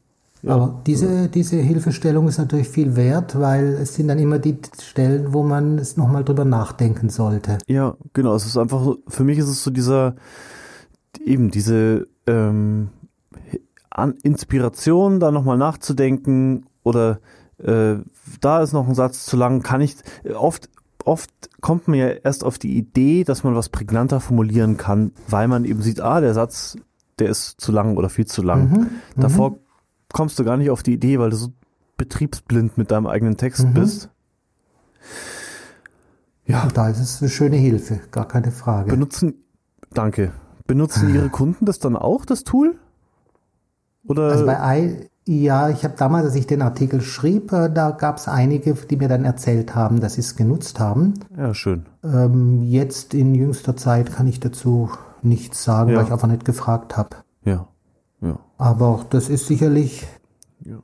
[0.47, 5.33] Aber diese, diese Hilfestellung ist natürlich viel wert, weil es sind dann immer die Stellen,
[5.33, 7.59] wo man es nochmal drüber nachdenken sollte.
[7.67, 8.35] Ja, genau.
[8.35, 10.17] Es ist einfach so, für mich ist es so dieser,
[11.25, 12.91] eben diese ähm,
[14.23, 17.21] Inspiration, da nochmal nachzudenken oder
[17.59, 17.95] äh,
[18.41, 19.97] da ist noch ein Satz zu lang, kann ich
[20.35, 20.69] oft
[21.05, 21.31] oft
[21.61, 25.67] kommt man ja erst auf die Idee, dass man was prägnanter formulieren kann, weil man
[25.67, 26.77] eben sieht, ah, der Satz,
[27.19, 28.71] der ist zu lang oder viel zu lang.
[28.71, 28.87] Mhm,
[29.17, 29.57] Davor mhm
[30.15, 31.49] kommst du gar nicht auf die Idee, weil du so
[31.99, 33.75] betriebsblind mit deinem eigenen Text mhm.
[33.75, 34.09] bist.
[36.47, 36.69] Ja.
[36.73, 38.91] Da ist es eine schöne Hilfe, gar keine Frage.
[38.91, 39.35] Benutzen,
[39.93, 40.33] danke.
[40.67, 42.77] Benutzen Ihre Kunden das dann auch, das Tool?
[44.07, 44.31] Oder?
[44.31, 48.19] Also bei I, ja, ich habe damals, als ich den Artikel schrieb, äh, da gab
[48.19, 51.15] es einige, die mir dann erzählt haben, dass sie es genutzt haben.
[51.37, 51.87] Ja, schön.
[52.05, 54.91] Ähm, jetzt in jüngster Zeit kann ich dazu
[55.23, 55.97] nichts sagen, ja.
[55.97, 57.17] weil ich einfach nicht gefragt habe.
[57.45, 57.67] Ja.
[58.59, 60.07] Aber das ist sicherlich
[60.65, 60.79] ja.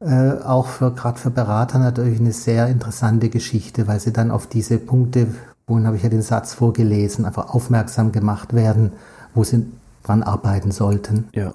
[0.00, 4.46] äh, auch für gerade für Berater natürlich eine sehr interessante Geschichte, weil sie dann auf
[4.46, 5.28] diese Punkte,
[5.66, 8.92] wohin habe ich ja den Satz vorgelesen, einfach aufmerksam gemacht werden,
[9.34, 9.66] wo sie
[10.02, 11.28] dran arbeiten sollten.
[11.34, 11.54] Ja,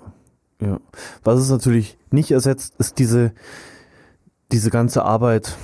[0.62, 0.80] ja.
[1.24, 3.34] Was es natürlich nicht ersetzt, ist diese,
[4.52, 5.58] diese ganze Arbeit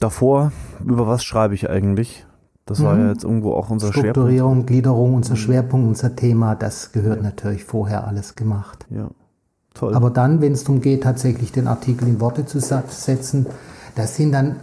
[0.00, 0.52] davor.
[0.84, 2.26] Über was schreibe ich eigentlich?
[2.64, 3.00] Das war mhm.
[3.00, 4.16] ja jetzt irgendwo auch unser Strukturierung, Schwerpunkt.
[4.16, 5.38] Strukturierung, Gliederung, unser mhm.
[5.38, 7.22] Schwerpunkt, unser Thema, das gehört ja.
[7.22, 8.86] natürlich vorher alles gemacht.
[8.90, 9.08] Ja,
[9.76, 9.94] toll.
[9.94, 13.46] Aber dann, wenn es darum geht, tatsächlich den Artikel in Worte zu setzen,
[13.94, 14.56] das sind dann,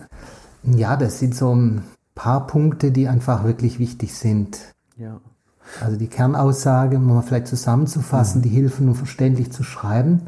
[0.64, 1.84] ja, das sind so ein
[2.16, 4.60] paar Punkte, die einfach wirklich wichtig sind.
[4.98, 5.20] Ja.
[5.82, 8.44] Also die Kernaussage, um mal vielleicht zusammenzufassen, mhm.
[8.44, 10.22] die Hilfen, um verständlich zu schreiben,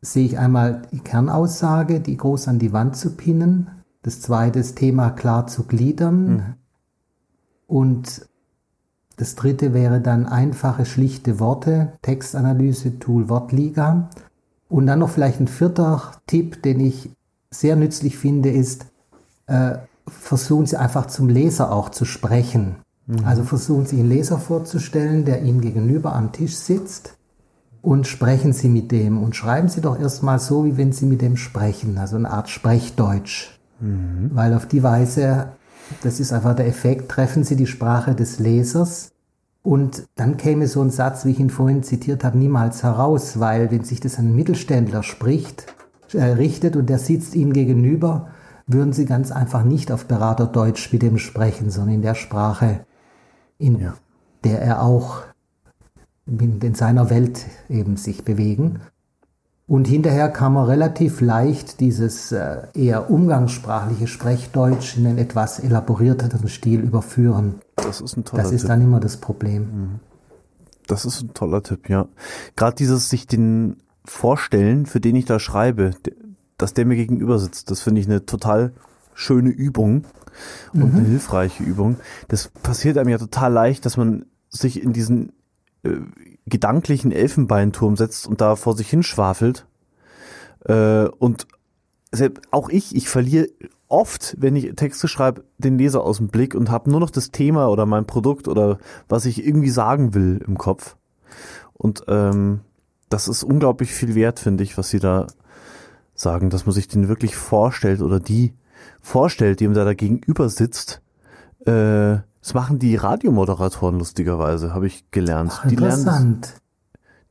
[0.00, 3.70] sehe ich einmal die Kernaussage, die groß an die Wand zu pinnen,
[4.02, 6.26] Das zweite ist Thema klar zu gliedern.
[6.26, 6.42] Mhm.
[7.66, 8.26] Und
[9.16, 14.08] das dritte wäre dann einfache, schlichte Worte, Textanalyse, Tool Wortliga.
[14.68, 17.10] Und dann noch vielleicht ein vierter Tipp, den ich
[17.50, 18.86] sehr nützlich finde, ist,
[19.46, 19.76] äh,
[20.08, 22.76] versuchen Sie einfach zum Leser auch zu sprechen.
[23.06, 23.24] Mhm.
[23.24, 27.16] Also versuchen Sie einen Leser vorzustellen, der Ihnen gegenüber am Tisch sitzt
[27.82, 31.22] und sprechen Sie mit dem und schreiben Sie doch erstmal so, wie wenn Sie mit
[31.22, 33.58] dem sprechen, also eine Art Sprechdeutsch.
[34.34, 35.48] Weil auf die Weise,
[36.02, 39.10] das ist einfach der Effekt, treffen Sie die Sprache des Lesers
[39.62, 43.70] und dann käme so ein Satz, wie ich ihn vorhin zitiert habe, niemals heraus, weil
[43.70, 45.66] wenn sich das einen Mittelständler spricht,
[46.12, 48.28] äh, richtet und der sitzt Ihnen gegenüber,
[48.66, 52.84] würden Sie ganz einfach nicht auf Beraterdeutsch mit dem sprechen, sondern in der Sprache,
[53.58, 53.94] in Ja.
[54.44, 55.22] der er auch
[56.26, 58.80] in, in seiner Welt eben sich bewegen.
[59.66, 66.46] Und hinterher kann man relativ leicht dieses äh, eher umgangssprachliche Sprechdeutsch in einen etwas elaborierteren
[66.48, 67.56] Stil überführen.
[67.76, 68.68] Das ist ein toller Das ist Tipp.
[68.68, 70.00] dann immer das Problem.
[70.86, 72.08] Das ist ein toller Tipp, ja.
[72.56, 75.92] Gerade dieses sich den vorstellen, für den ich da schreibe,
[76.58, 78.72] dass der mir gegenüber sitzt, das finde ich eine total
[79.14, 80.04] schöne Übung
[80.74, 81.96] und eine hilfreiche Übung.
[82.28, 85.32] Das passiert einem ja total leicht, dass man sich in diesen
[85.84, 85.90] äh,
[86.46, 89.66] gedanklichen Elfenbeinturm setzt und da vor sich hinschwafelt.
[90.64, 91.46] Äh, und
[92.50, 93.48] auch ich, ich verliere
[93.88, 97.30] oft, wenn ich Texte schreibe, den Leser aus dem Blick und habe nur noch das
[97.30, 98.78] Thema oder mein Produkt oder
[99.08, 100.96] was ich irgendwie sagen will im Kopf.
[101.72, 102.60] Und ähm,
[103.08, 105.26] das ist unglaublich viel wert, finde ich, was sie da
[106.14, 108.54] sagen, dass man sich den wirklich vorstellt oder die
[109.00, 111.02] vorstellt, dem da gegenüber sitzt.
[111.66, 115.52] Äh, das machen die Radiomoderatoren lustigerweise, habe ich gelernt.
[115.54, 116.54] Ach, die lernen das, interessant.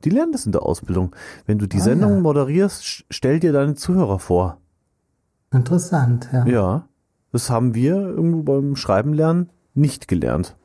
[0.02, 1.14] die lernen das in der Ausbildung.
[1.46, 2.20] Wenn du die Ah, Sendung ja.
[2.20, 4.58] moderierst, stell dir deine Zuhörer vor.
[5.52, 6.44] Interessant, ja.
[6.46, 6.88] Ja,
[7.30, 10.56] das haben wir irgendwo beim Schreiben lernen nicht gelernt.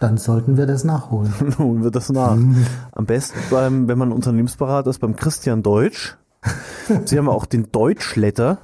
[0.00, 1.34] Dann sollten wir das nachholen.
[1.38, 2.38] Dann holen wir das nach.
[2.92, 6.16] Am besten beim, wenn man Unternehmensberater ist, beim Christian Deutsch.
[7.04, 8.56] Sie haben auch den Deutschletter,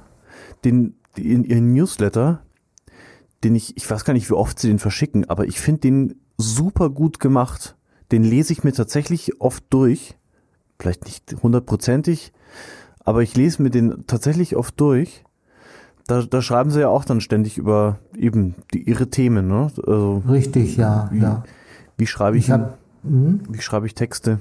[0.65, 2.39] den, in ihren Newsletter,
[3.43, 6.15] den ich, ich weiß gar nicht, wie oft sie den verschicken, aber ich finde den
[6.37, 7.75] super gut gemacht.
[8.11, 10.17] Den lese ich mir tatsächlich oft durch.
[10.79, 12.31] Vielleicht nicht hundertprozentig,
[13.03, 15.23] aber ich lese mir den tatsächlich oft durch.
[16.05, 19.71] Da, da schreiben sie ja auch dann ständig über eben die, ihre Themen, ne?
[19.85, 21.43] Also, Richtig, ja, wie, ja.
[21.97, 23.41] wie schreibe ich, Ich hab, mhm.
[23.49, 24.39] wie schreibe ich Texte?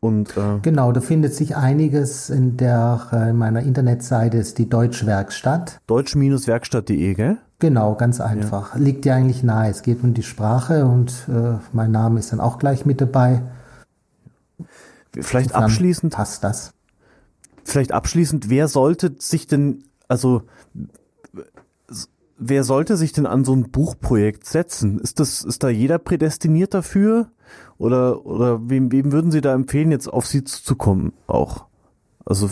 [0.00, 4.68] Und äh, Genau, da findet sich einiges in der äh, in meiner Internetseite ist die
[4.68, 5.80] Deutschwerkstatt.
[5.86, 7.38] deutsch-werkstatt.de, gell?
[7.60, 8.74] Genau, ganz einfach.
[8.74, 9.70] Liegt dir eigentlich nahe.
[9.70, 13.42] Es geht um die Sprache und äh, mein Name ist dann auch gleich mit dabei.
[15.12, 16.72] Vielleicht abschließend, passt das.
[17.64, 20.42] vielleicht abschließend, wer sollte sich denn, also
[22.38, 24.98] wer sollte sich denn an so ein Buchprojekt setzen?
[24.98, 27.30] Ist das, ist da jeder prädestiniert dafür?
[27.76, 31.66] Oder, oder wem, wem würden Sie da empfehlen, jetzt auf Sie zuzukommen auch?
[32.24, 32.50] Also,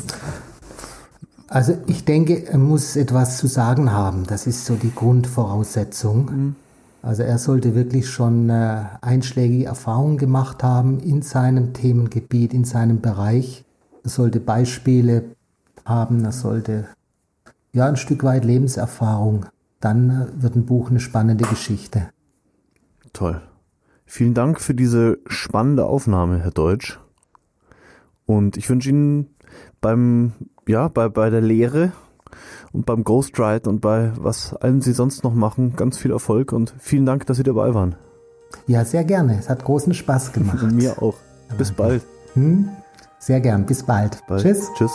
[1.49, 4.25] Also ich denke, er muss etwas zu sagen haben.
[4.27, 6.55] Das ist so die Grundvoraussetzung.
[7.01, 13.01] Also er sollte wirklich schon äh, einschlägige Erfahrungen gemacht haben in seinem Themengebiet, in seinem
[13.01, 13.65] Bereich.
[14.05, 15.25] Er sollte Beispiele
[15.85, 16.87] haben, er sollte
[17.73, 19.47] ja ein Stück weit Lebenserfahrung.
[19.81, 22.11] Dann äh, wird ein Buch eine spannende Geschichte.
[23.13, 23.41] toll.
[24.05, 26.99] Vielen Dank für diese spannende Aufnahme, Herr Deutsch.
[28.25, 29.35] Und ich wünsche Ihnen
[29.83, 30.33] beim,
[30.69, 31.93] ja, bei, bei der Lehre
[32.73, 36.75] und beim Ghostwrite und bei was allem Sie sonst noch machen, ganz viel Erfolg und
[36.79, 37.97] vielen Dank, dass Sie dabei waren.
[38.67, 39.39] Ja, sehr gerne.
[39.39, 40.63] Es hat großen Spaß gemacht.
[40.63, 41.15] Und mir auch.
[41.57, 42.05] Bis bald.
[42.35, 42.69] Hm?
[43.19, 43.65] Sehr gern.
[43.67, 44.23] Bis bald.
[44.29, 44.43] bald.
[44.43, 44.69] Tschüss.
[44.77, 44.93] Tschüss.